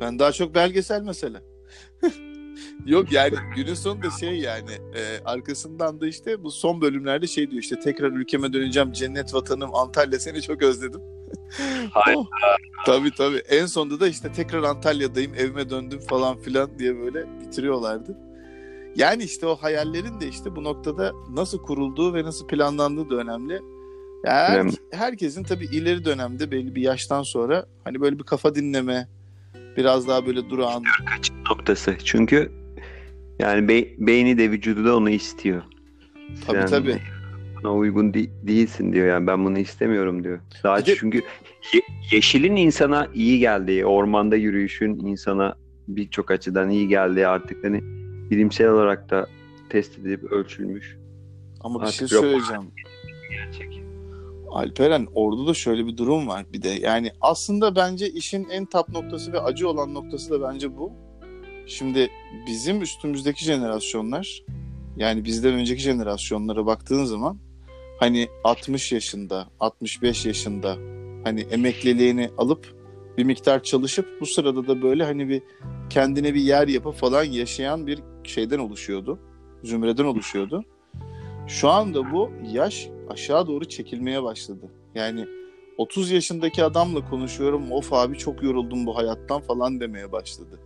Ben 0.00 0.18
daha 0.18 0.32
çok 0.32 0.54
belgesel 0.54 1.02
mesela. 1.02 1.40
Yok 2.86 3.12
yani 3.12 3.34
günün 3.56 3.74
sonunda 3.74 4.10
şey 4.10 4.38
yani 4.38 4.70
e, 4.70 5.24
arkasından 5.24 6.00
da 6.00 6.06
işte 6.06 6.42
bu 6.44 6.50
son 6.50 6.80
bölümlerde 6.80 7.26
şey 7.26 7.50
diyor 7.50 7.62
işte 7.62 7.80
tekrar 7.80 8.10
ülkeme 8.10 8.52
döneceğim 8.52 8.92
cennet 8.92 9.34
vatanım 9.34 9.74
Antalya 9.74 10.20
seni 10.20 10.42
çok 10.42 10.62
özledim. 10.62 11.00
Hayda. 11.90 12.18
Oh, 12.18 12.26
tabii 12.86 13.10
tabii. 13.10 13.36
En 13.36 13.66
sonunda 13.66 14.00
da 14.00 14.08
işte 14.08 14.32
tekrar 14.32 14.62
Antalya'dayım, 14.62 15.34
evime 15.34 15.70
döndüm 15.70 16.00
falan 16.00 16.38
filan 16.38 16.78
diye 16.78 16.98
böyle 16.98 17.26
bitiriyorlardı. 17.40 18.18
Yani 18.96 19.22
işte 19.22 19.46
o 19.46 19.56
hayallerin 19.56 20.20
de 20.20 20.28
işte 20.28 20.56
bu 20.56 20.64
noktada 20.64 21.12
nasıl 21.30 21.58
kurulduğu 21.58 22.14
ve 22.14 22.24
nasıl 22.24 22.46
planlandığı 22.46 23.10
da 23.10 23.14
önemli. 23.14 23.60
Yani 24.24 24.72
her- 24.90 24.98
herkesin 24.98 25.44
tabii 25.44 25.64
ileri 25.64 26.04
dönemde 26.04 26.50
belli 26.50 26.74
bir 26.74 26.82
yaştan 26.82 27.22
sonra 27.22 27.66
hani 27.84 28.00
böyle 28.00 28.18
bir 28.18 28.24
kafa 28.24 28.54
dinleme, 28.54 29.08
biraz 29.76 30.08
daha 30.08 30.26
böyle 30.26 30.50
durağan. 30.50 30.82
Kaçın 31.16 31.44
noktası. 31.50 31.96
Çünkü 32.04 32.52
yani 33.38 33.68
be- 33.68 33.88
beyni 33.98 34.38
de 34.38 34.50
vücudu 34.50 34.84
da 34.84 34.96
onu 34.96 35.10
istiyor. 35.10 35.62
Tabii 36.46 36.58
Sen 36.58 36.66
tabii. 36.66 36.96
Buna 37.62 37.74
uygun 37.74 38.14
de- 38.14 38.46
değilsin 38.46 38.92
diyor 38.92 39.06
yani 39.06 39.26
ben 39.26 39.44
bunu 39.44 39.58
istemiyorum 39.58 40.24
diyor. 40.24 40.40
Daha 40.64 40.86
de- 40.86 40.94
çünkü 40.98 41.18
ye- 41.74 41.82
yeşilin 42.12 42.56
insana 42.56 43.08
iyi 43.14 43.38
geldiği, 43.38 43.86
ormanda 43.86 44.36
yürüyüşün 44.36 44.98
insana 44.98 45.54
birçok 45.88 46.30
açıdan 46.30 46.70
iyi 46.70 46.88
geldiği 46.88 47.26
artık 47.26 47.64
hani 47.64 47.80
bilimsel 48.30 48.68
olarak 48.68 49.10
da 49.10 49.26
test 49.68 49.98
edilip 49.98 50.24
ölçülmüş. 50.32 50.96
Ama 51.60 51.80
bir 51.80 51.84
Artık 51.86 51.98
şey 51.98 52.08
söyleyeceğim. 52.08 52.62
Gerçek. 53.30 53.82
Alperen 54.50 55.06
orada 55.14 55.46
da 55.46 55.54
şöyle 55.54 55.86
bir 55.86 55.96
durum 55.96 56.28
var 56.28 56.44
bir 56.52 56.62
de. 56.62 56.68
Yani 56.68 57.10
aslında 57.20 57.76
bence 57.76 58.10
işin 58.10 58.48
en 58.48 58.64
tap 58.66 58.88
noktası 58.88 59.32
ve 59.32 59.40
acı 59.40 59.68
olan 59.68 59.94
noktası 59.94 60.30
da 60.30 60.52
bence 60.52 60.76
bu. 60.76 60.92
Şimdi 61.66 62.10
bizim 62.46 62.82
üstümüzdeki 62.82 63.44
jenerasyonlar 63.44 64.42
yani 64.96 65.24
bizden 65.24 65.54
önceki 65.54 65.82
jenerasyonlara 65.82 66.66
baktığın 66.66 67.04
zaman 67.04 67.38
hani 68.00 68.28
60 68.44 68.92
yaşında, 68.92 69.48
65 69.60 70.26
yaşında 70.26 70.76
hani 71.24 71.40
emekliliğini 71.40 72.30
alıp 72.38 72.74
bir 73.18 73.24
miktar 73.24 73.62
çalışıp 73.62 74.20
bu 74.20 74.26
sırada 74.26 74.68
da 74.68 74.82
böyle 74.82 75.04
hani 75.04 75.28
bir 75.28 75.42
kendine 75.90 76.34
bir 76.34 76.40
yer 76.40 76.68
yapıp 76.68 76.94
falan 76.94 77.24
yaşayan 77.24 77.86
bir 77.86 77.98
şeyden 78.24 78.58
oluşuyordu. 78.58 79.18
Zümreden 79.64 80.04
oluşuyordu. 80.04 80.64
Şu 81.48 81.68
anda 81.68 82.12
bu 82.12 82.30
yaş 82.52 82.88
aşağı 83.08 83.46
doğru 83.46 83.64
çekilmeye 83.64 84.22
başladı. 84.22 84.70
Yani 84.94 85.26
30 85.78 86.10
yaşındaki 86.10 86.64
adamla 86.64 87.10
konuşuyorum. 87.10 87.72
Of 87.72 87.92
abi 87.92 88.18
çok 88.18 88.42
yoruldum 88.42 88.86
bu 88.86 88.96
hayattan 88.96 89.40
falan 89.40 89.80
demeye 89.80 90.12
başladı. 90.12 90.60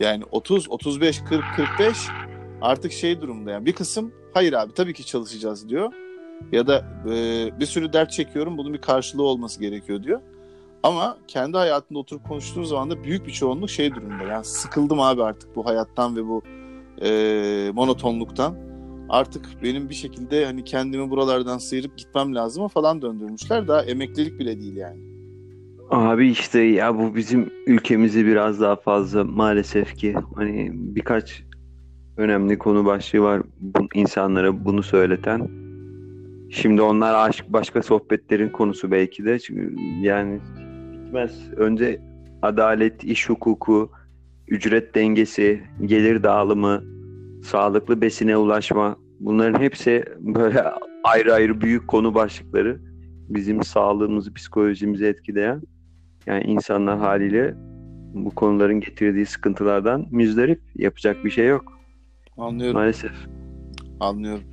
Yani 0.00 0.24
30, 0.30 0.70
35, 0.70 1.20
40, 1.20 1.44
45 1.56 1.96
artık 2.62 2.92
şey 2.92 3.20
durumda 3.20 3.50
yani 3.50 3.66
bir 3.66 3.72
kısım 3.72 4.12
hayır 4.34 4.52
abi 4.52 4.72
tabii 4.72 4.94
ki 4.94 5.06
çalışacağız 5.06 5.68
diyor. 5.68 5.92
Ya 6.52 6.66
da 6.66 7.02
e, 7.08 7.50
bir 7.60 7.66
sürü 7.66 7.92
dert 7.92 8.10
çekiyorum 8.10 8.58
bunun 8.58 8.72
bir 8.72 8.80
karşılığı 8.80 9.22
olması 9.22 9.60
gerekiyor 9.60 10.02
diyor. 10.02 10.20
Ama 10.82 11.18
kendi 11.28 11.56
hayatında 11.56 11.98
oturup 11.98 12.28
konuştuğun 12.28 12.64
zaman 12.64 12.90
da 12.90 13.04
büyük 13.04 13.26
bir 13.26 13.32
çoğunluk 13.32 13.70
şey 13.70 13.94
durumda. 13.94 14.24
Yani 14.24 14.44
sıkıldım 14.44 15.00
abi 15.00 15.22
artık 15.22 15.56
bu 15.56 15.66
hayattan 15.66 16.16
ve 16.16 16.26
bu 16.26 16.42
e, 17.02 17.70
monotonluktan. 17.74 18.56
Artık 19.08 19.46
benim 19.62 19.88
bir 19.90 19.94
şekilde 19.94 20.46
hani 20.46 20.64
kendimi 20.64 21.10
buralardan 21.10 21.58
sıyırıp 21.58 21.98
gitmem 21.98 22.34
lazım 22.34 22.68
falan 22.68 23.02
döndürmüşler. 23.02 23.68
Daha 23.68 23.82
emeklilik 23.82 24.38
bile 24.38 24.60
değil 24.60 24.76
yani. 24.76 25.13
Abi 25.94 26.28
işte 26.28 26.60
ya 26.60 26.98
bu 26.98 27.14
bizim 27.14 27.50
ülkemizi 27.66 28.26
biraz 28.26 28.60
daha 28.60 28.76
fazla 28.76 29.24
maalesef 29.24 29.96
ki 29.96 30.14
hani 30.34 30.70
birkaç 30.72 31.42
önemli 32.16 32.58
konu 32.58 32.84
başlığı 32.84 33.20
var 33.20 33.42
bu 33.60 33.88
insanlara 33.94 34.64
bunu 34.64 34.82
söyleten. 34.82 35.48
Şimdi 36.50 36.82
onlar 36.82 37.28
aşk 37.28 37.44
başka 37.48 37.82
sohbetlerin 37.82 38.48
konusu 38.48 38.90
belki 38.90 39.24
de. 39.24 39.38
Çünkü 39.38 39.76
yani 40.00 40.40
bitmez. 40.92 41.52
Önce 41.56 42.00
adalet, 42.42 43.04
iş 43.04 43.28
hukuku, 43.28 43.90
ücret 44.48 44.94
dengesi, 44.94 45.62
gelir 45.84 46.22
dağılımı, 46.22 46.82
sağlıklı 47.44 48.00
besine 48.00 48.36
ulaşma. 48.36 48.96
Bunların 49.20 49.60
hepsi 49.60 50.04
böyle 50.18 50.64
ayrı 51.04 51.34
ayrı 51.34 51.60
büyük 51.60 51.88
konu 51.88 52.14
başlıkları. 52.14 52.80
Bizim 53.28 53.62
sağlığımızı, 53.62 54.34
psikolojimizi 54.34 55.06
etkileyen. 55.06 55.62
Yani 56.26 56.42
insanlar 56.44 56.98
haliyle 56.98 57.54
bu 58.14 58.30
konuların 58.34 58.80
getirdiği 58.80 59.26
sıkıntılardan 59.26 60.06
müzdarip. 60.10 60.60
Yapacak 60.76 61.24
bir 61.24 61.30
şey 61.30 61.46
yok. 61.46 61.72
Anlıyorum, 62.38 62.76
Maalesef. 62.80 63.12
anlıyorum. 64.00 64.44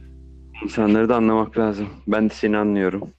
İnsanları 0.64 1.10
da 1.10 1.16
anlamak 1.16 1.58
lazım. 1.58 1.88
Ben 2.08 2.30
de 2.30 2.34
seni 2.34 2.58
anlıyorum. 2.58 3.10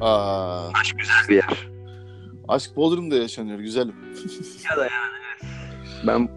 Aa, 0.00 0.68
Aşk 0.80 0.98
güzel 0.98 1.14
bir 1.28 1.34
yer. 1.34 1.68
aşk 2.48 2.76
Bodrum'da 2.76 3.14
yaşanıyor 3.16 3.58
güzelim. 3.58 3.94
Ya 4.70 4.76
da 4.76 4.82
yani 4.82 5.50
Ben 6.06 6.28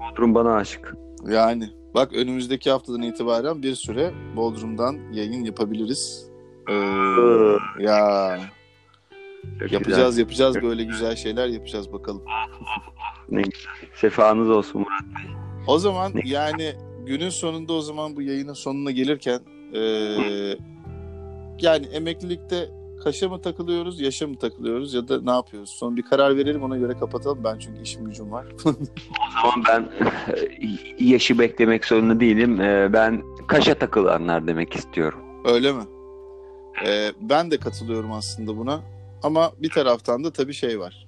Bodrum 0.00 0.34
bana 0.34 0.54
aşık. 0.54 0.94
Yani 1.28 1.68
bak 1.94 2.12
önümüzdeki 2.12 2.70
haftadan 2.70 3.02
itibaren 3.02 3.62
bir 3.62 3.74
süre 3.74 4.10
Bodrum'dan 4.36 4.96
yayın 5.12 5.44
yapabiliriz. 5.44 6.30
Ee, 6.68 6.74
ya 7.78 8.38
Çok 9.60 9.72
yapacağız 9.72 10.18
yapacağız 10.18 10.62
böyle 10.62 10.84
güzel 10.84 11.16
şeyler 11.16 11.48
yapacağız 11.48 11.92
bakalım. 11.92 12.22
Ne 13.30 13.42
güzel. 13.42 13.72
Sefanız 13.94 14.50
olsun 14.50 14.80
Murat. 14.80 15.26
O 15.66 15.78
zaman 15.78 16.12
Ne- 16.14 16.20
yani 16.24 16.72
günün 17.06 17.28
sonunda 17.28 17.72
o 17.72 17.80
zaman 17.80 18.16
bu 18.16 18.22
yayının 18.22 18.52
sonuna 18.52 18.90
gelirken 18.90 19.40
eee, 19.72 20.58
yani 21.60 21.86
emeklilikte 21.86 22.70
kaşa 23.04 23.28
mı 23.28 23.40
takılıyoruz, 23.42 24.00
yaşa 24.00 24.26
mı 24.26 24.38
takılıyoruz 24.38 24.94
ya 24.94 25.08
da 25.08 25.20
ne 25.22 25.30
yapıyoruz? 25.30 25.70
Son 25.70 25.96
bir 25.96 26.02
karar 26.02 26.36
verelim 26.36 26.62
ona 26.62 26.76
göre 26.76 26.92
kapatalım. 26.98 27.44
Ben 27.44 27.58
çünkü 27.58 27.82
işim 27.82 28.04
gücüm 28.04 28.32
var. 28.32 28.46
Ama 29.44 29.64
ben 29.68 29.88
yaşı 30.98 31.38
beklemek 31.38 31.84
zorunda 31.84 32.20
değilim. 32.20 32.60
Ee, 32.60 32.92
Ben 32.92 33.22
kaşa 33.46 33.74
takılanlar 33.74 34.46
demek 34.46 34.74
istiyorum. 34.76 35.18
Öyle 35.44 35.72
mi? 35.72 35.82
Eee, 36.84 37.12
ben 37.20 37.50
de 37.50 37.58
katılıyorum 37.58 38.12
aslında 38.12 38.56
buna. 38.56 38.80
Ama 39.22 39.52
bir 39.58 39.70
taraftan 39.70 40.24
da 40.24 40.32
tabii 40.32 40.54
şey 40.54 40.80
var. 40.80 41.06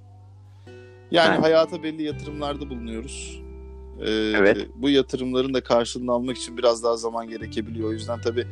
Yani 1.11 1.37
Ha. 1.37 1.42
hayata 1.42 1.83
belli 1.83 2.03
yatırımlarda 2.03 2.70
bulunuyoruz. 2.70 3.42
Eee, 4.00 4.33
Evet. 4.37 4.68
Bu 4.74 4.90
yatırımların 4.90 5.55
da 5.55 5.62
karşılığını 5.62 6.12
almak 6.12 6.37
için 6.37 6.59
biraz 6.59 6.85
daha 6.85 6.96
zaman 6.96 7.29
gerekebiliyor. 7.29 7.88
O 7.88 7.92
yüzden 7.92 8.20
tabii 8.20 8.46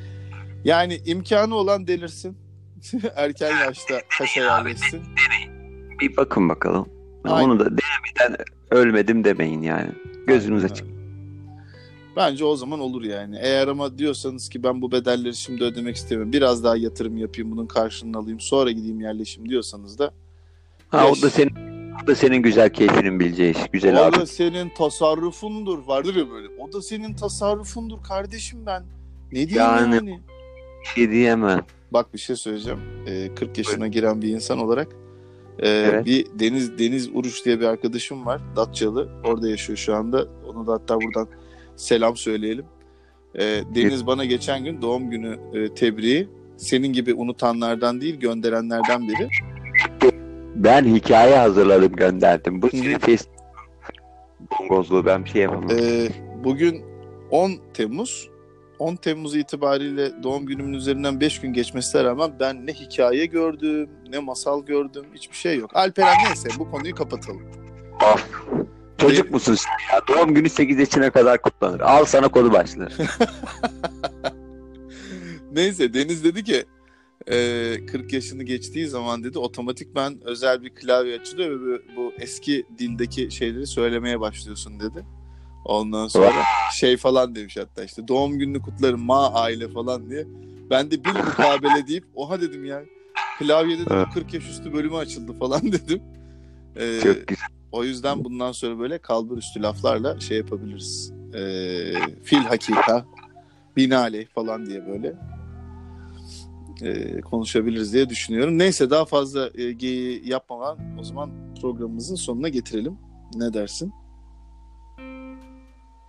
yani 0.64 1.00
imkanı 1.06 1.54
olan 1.54 1.86
delirsin. 1.86 2.36
Erken 3.16 3.56
yaşta 3.66 3.94
kaşa 4.18 4.40
yerleşsin. 4.40 5.00
Bir 6.00 6.16
bakın 6.16 6.48
bakalım. 6.48 6.88
Aynen. 7.24 7.48
Onu 7.48 7.60
da 7.60 7.64
denemeden 7.64 8.44
ölmedim 8.70 9.24
demeyin 9.24 9.62
yani. 9.62 9.90
Gözünüz 10.26 10.64
açık. 10.64 10.86
Bence 12.16 12.44
o 12.44 12.56
zaman 12.56 12.80
olur 12.80 13.04
yani. 13.04 13.36
Eğer 13.42 13.68
ama 13.68 13.98
diyorsanız 13.98 14.48
ki 14.48 14.62
ben 14.62 14.82
bu 14.82 14.92
bedelleri 14.92 15.34
şimdi 15.34 15.64
ödemek 15.64 15.96
istemiyorum. 15.96 16.32
Biraz 16.32 16.64
daha 16.64 16.76
yatırım 16.76 17.16
yapayım, 17.16 17.50
bunun 17.52 17.66
karşılığını 17.66 18.18
alayım, 18.18 18.40
sonra 18.40 18.70
gideyim 18.70 19.00
yerleşim 19.00 19.48
diyorsanız 19.48 19.98
da 19.98 20.10
Ha, 20.88 21.04
o 21.04 21.08
Yaş- 21.08 21.22
da 21.22 21.30
senin 21.30 21.52
o 22.04 22.06
da 22.06 22.14
senin 22.14 22.36
güzel 22.42 22.70
keyfinin 22.72 23.20
bileceği 23.20 23.50
iş. 23.50 23.58
Güzel 23.72 24.00
o 24.00 24.02
abi. 24.04 24.16
da 24.16 24.26
senin 24.26 24.68
tasarrufundur. 24.68 25.78
Vardır 25.86 26.14
ya 26.16 26.30
böyle. 26.30 26.48
O 26.60 26.72
da 26.72 26.82
senin 26.82 27.14
tasarrufundur 27.14 28.02
kardeşim 28.02 28.66
ben. 28.66 28.82
Ne 29.32 29.48
diyeyim 29.48 29.56
yani? 29.56 29.94
Yani- 29.94 30.20
Bir 30.82 30.86
şey 30.88 31.10
diyemem. 31.10 31.60
Bak 31.92 32.14
bir 32.14 32.18
şey 32.18 32.36
söyleyeceğim. 32.36 32.80
Ee, 33.06 33.34
40 33.34 33.58
yaşına 33.58 33.88
giren 33.88 34.22
bir 34.22 34.28
insan 34.28 34.58
olarak 34.58 34.88
e, 35.58 35.68
Evet. 35.68 36.06
bir 36.06 36.26
Deniz 36.38 36.78
Deniz 36.78 37.08
Uruç 37.14 37.44
diye 37.44 37.60
bir 37.60 37.64
arkadaşım 37.64 38.26
var. 38.26 38.40
Datçalı. 38.56 39.08
Orada 39.24 39.48
yaşıyor 39.48 39.76
şu 39.76 39.94
anda. 39.94 40.26
Onu 40.48 40.66
da 40.66 40.72
hatta 40.72 41.00
buradan 41.00 41.28
selam 41.76 42.16
söyleyelim. 42.16 42.64
Ee, 43.38 43.62
Deniz 43.74 44.06
bana 44.06 44.24
geçen 44.24 44.64
gün 44.64 44.82
doğum 44.82 45.10
günü 45.10 45.38
e, 45.54 45.74
tebriği 45.74 46.28
senin 46.56 46.92
gibi 46.92 47.14
unutanlardan 47.14 48.00
değil 48.00 48.20
gönderenlerden 48.20 49.08
biri. 49.08 49.28
Ben 50.54 50.84
hikaye 50.84 51.36
hazırladım 51.36 51.92
gönderdim. 51.92 52.62
Bu 52.62 52.70
senin 52.70 52.98
Facebook 52.98 53.42
bongozluğu 54.60 55.06
ben 55.06 55.24
bir 55.24 55.30
şey 55.30 55.42
yapamam. 55.42 55.70
Ee, 55.70 56.08
bugün 56.44 56.82
10 57.30 57.52
Temmuz. 57.74 58.28
10 58.78 58.96
Temmuz 58.96 59.36
itibariyle 59.36 60.22
doğum 60.22 60.46
günümün 60.46 60.72
üzerinden 60.72 61.20
5 61.20 61.40
gün 61.40 61.52
geçmesine 61.52 62.04
rağmen 62.04 62.32
ben 62.40 62.66
ne 62.66 62.72
hikaye 62.72 63.26
gördüm, 63.26 63.90
ne 64.08 64.18
masal 64.18 64.64
gördüm, 64.64 65.04
hiçbir 65.14 65.36
şey 65.36 65.58
yok. 65.58 65.70
Alperen 65.76 66.14
neyse 66.26 66.48
bu 66.58 66.70
konuyu 66.70 66.94
kapatalım. 66.94 67.42
Of. 68.14 68.42
Çocuk 69.02 69.30
musun 69.30 69.54
sen 69.54 69.94
ya? 69.96 70.00
Doğum 70.08 70.34
günü 70.34 70.48
8 70.48 70.78
yaşına 70.78 71.10
kadar 71.10 71.42
kutlanır. 71.42 71.80
Al 71.80 72.04
sana 72.04 72.28
konu 72.28 72.52
başlığı. 72.52 72.88
Neyse 75.52 75.94
Deniz 75.94 76.24
dedi 76.24 76.44
ki 76.44 76.64
e, 77.26 77.86
40 77.86 78.12
yaşını 78.12 78.42
geçtiği 78.42 78.86
zaman 78.86 79.24
dedi 79.24 79.38
otomatikman 79.38 80.20
özel 80.24 80.62
bir 80.62 80.74
klavye 80.74 81.18
açılıyor 81.20 81.50
ve 81.50 81.56
bu, 81.56 81.96
bu 81.96 82.12
eski 82.18 82.66
dildeki 82.78 83.30
şeyleri 83.30 83.66
söylemeye 83.66 84.20
başlıyorsun 84.20 84.80
dedi. 84.80 85.04
Ondan 85.64 86.08
sonra 86.08 86.42
şey 86.74 86.96
falan 86.96 87.34
demiş 87.34 87.56
hatta 87.56 87.84
işte 87.84 88.08
doğum 88.08 88.38
gününü 88.38 88.62
kutlarım 88.62 89.00
ma 89.00 89.32
aile 89.32 89.68
falan 89.68 90.10
diye. 90.10 90.26
Ben 90.70 90.90
de 90.90 91.04
bir 91.04 91.10
mukabele 91.10 91.86
deyip 91.86 92.04
oha 92.14 92.40
dedim 92.40 92.64
ya 92.64 92.82
Klavyede 93.38 93.82
Evet. 93.90 94.06
40 94.14 94.34
yaş 94.34 94.48
üstü 94.48 94.72
bölümü 94.72 94.96
açıldı 94.96 95.32
falan 95.38 95.62
dedim. 95.72 96.02
Ee, 96.76 97.00
Çok 97.02 97.28
güzel. 97.28 97.48
O 97.72 97.84
yüzden 97.84 98.24
bundan 98.24 98.52
sonra 98.52 98.78
böyle 98.78 98.98
kalbur 98.98 99.38
üstü 99.38 99.62
laflarla 99.62 100.20
şey 100.20 100.38
yapabiliriz. 100.38 101.12
Ee, 101.34 101.92
fil 102.22 102.36
hakika, 102.36 103.04
binaenaleyh 103.76 104.26
falan 104.26 104.66
diye 104.66 104.86
böyle 104.86 105.14
e, 106.82 107.20
konuşabiliriz 107.20 107.92
diye 107.92 108.08
düşünüyorum. 108.08 108.58
Neyse 108.58 108.90
daha 108.90 109.04
fazla 109.04 109.50
e, 109.54 109.72
geyiği 109.72 110.28
yapmadan 110.28 110.78
o 110.98 111.04
zaman 111.04 111.30
programımızın 111.60 112.14
sonuna 112.14 112.48
getirelim. 112.48 112.98
Ne 113.34 113.54
dersin? 113.54 113.92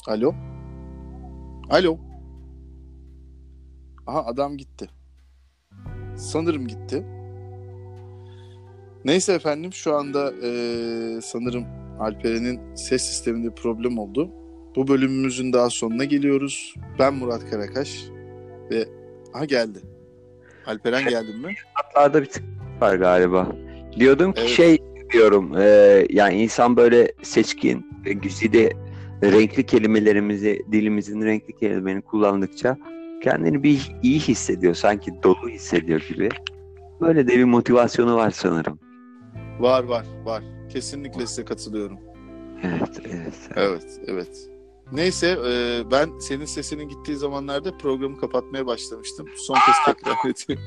Alo? 0.08 0.36
Alo? 1.70 1.98
Aha 4.08 4.26
adam 4.26 4.58
gitti. 4.58 4.90
Sanırım 6.18 6.68
gitti. 6.68 7.23
Neyse 9.06 9.34
efendim 9.34 9.74
şu 9.74 9.96
anda 9.96 10.34
e, 10.44 10.50
sanırım 11.22 11.66
Alperen'in 12.00 12.76
ses 12.76 13.02
sisteminde 13.02 13.50
problem 13.56 13.98
oldu. 13.98 14.30
Bu 14.76 14.88
bölümümüzün 14.88 15.54
daha 15.54 15.70
sonuna 15.70 16.04
geliyoruz. 16.04 16.76
Ben 17.00 17.14
Murat 17.14 17.50
Karakaş 17.50 18.04
ve 18.72 18.86
aha 19.34 19.46
geldi. 19.46 19.80
Alperen 20.68 21.10
geldin 21.10 21.42
mi? 21.42 21.56
Hatlarda 21.74 22.22
bir 22.22 22.30
tık 22.30 22.44
var 22.82 22.96
galiba. 22.96 23.56
Diyordum 24.00 24.34
ki 24.34 24.42
Evet. 24.42 24.50
şey 24.50 24.78
diyorum 25.14 25.58
e, 25.58 25.64
yani 26.10 26.44
insan 26.44 26.78
böyle 26.78 27.12
seçkin 27.22 27.86
ve 28.06 28.14
güzide 28.14 28.72
renkli 29.24 29.66
kelimelerimizi 29.66 30.62
dilimizin 30.72 31.22
renkli 31.22 31.54
kelimelerini 31.56 32.02
kullandıkça 32.02 32.78
kendini 33.24 33.64
bir 33.64 33.92
iyi 34.04 34.20
hissediyor 34.20 34.74
sanki 34.74 35.12
dolu 35.24 35.50
hissediyor 35.50 36.02
gibi. 36.10 36.30
Böyle 37.02 37.28
de 37.28 37.38
bir 37.38 37.44
motivasyonu 37.44 38.16
var 38.16 38.32
sanırım. 38.32 38.80
Var 39.64 39.84
var 39.84 40.06
var. 40.24 40.44
Kesinlikle 40.70 41.28
size 41.28 41.46
katılıyorum. 41.46 42.00
Evet, 42.64 43.02
evet. 43.06 43.50
Evet 43.56 44.00
evet. 44.08 44.50
Neyse 44.92 45.38
e, 45.48 45.82
ben 45.92 46.20
senin 46.20 46.46
sesinin 46.46 46.90
gittiği 46.90 47.16
zamanlarda 47.16 47.78
programı 47.78 48.20
kapatmaya 48.20 48.66
başlamıştım. 48.66 49.28
Son 49.36 49.56
kez 49.56 49.76
tekrar 49.86 50.16
ediyorum. 50.30 50.64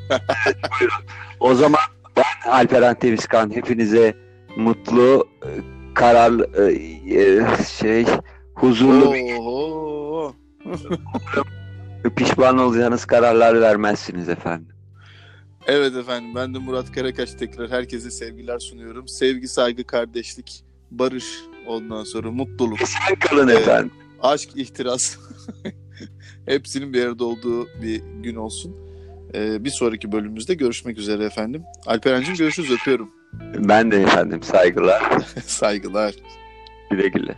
O 1.40 1.54
zaman 1.54 1.80
ben 2.16 2.50
Alperen 2.50 2.94
Tevizkan 2.98 3.50
hepinize 3.50 4.14
mutlu, 4.56 5.28
e, 5.44 5.50
kararlı, 5.94 6.50
e, 6.56 7.20
e, 7.20 7.46
şey, 7.68 8.06
huzurlu, 8.54 9.14
Oho. 9.38 10.34
pişman 12.16 12.58
olacağınız 12.58 13.04
kararlar 13.04 13.60
vermezsiniz 13.60 14.28
efendim. 14.28 14.75
Evet 15.66 15.96
efendim 15.96 16.34
ben 16.34 16.54
de 16.54 16.58
Murat 16.58 16.92
Karakaş 16.92 17.30
tekrar 17.32 17.70
herkese 17.70 18.10
sevgiler 18.10 18.58
sunuyorum. 18.58 19.08
Sevgi, 19.08 19.48
saygı, 19.48 19.84
kardeşlik, 19.84 20.64
barış 20.90 21.24
ondan 21.66 22.04
sonra 22.04 22.30
mutluluk, 22.30 22.78
Sen 22.78 23.18
kalın 23.18 23.48
Evet. 23.48 23.60
efendim. 23.60 23.90
aşk, 24.22 24.50
ihtiras 24.56 25.16
hepsinin 26.46 26.92
bir 26.92 27.04
arada 27.06 27.24
olduğu 27.24 27.66
bir 27.82 28.02
gün 28.22 28.36
olsun. 28.36 28.76
Ee, 29.34 29.64
bir 29.64 29.70
sonraki 29.70 30.12
bölümümüzde 30.12 30.54
görüşmek 30.54 30.98
üzere 30.98 31.24
efendim. 31.24 31.62
Alperen'cim 31.86 32.34
görüşürüz 32.34 32.70
öpüyorum. 32.70 33.10
Ben 33.58 33.90
de 33.90 34.02
efendim 34.02 34.42
saygılar. 34.42 35.02
Saygılar. 35.46 36.14
Güle 36.90 37.08
güle. 37.08 37.36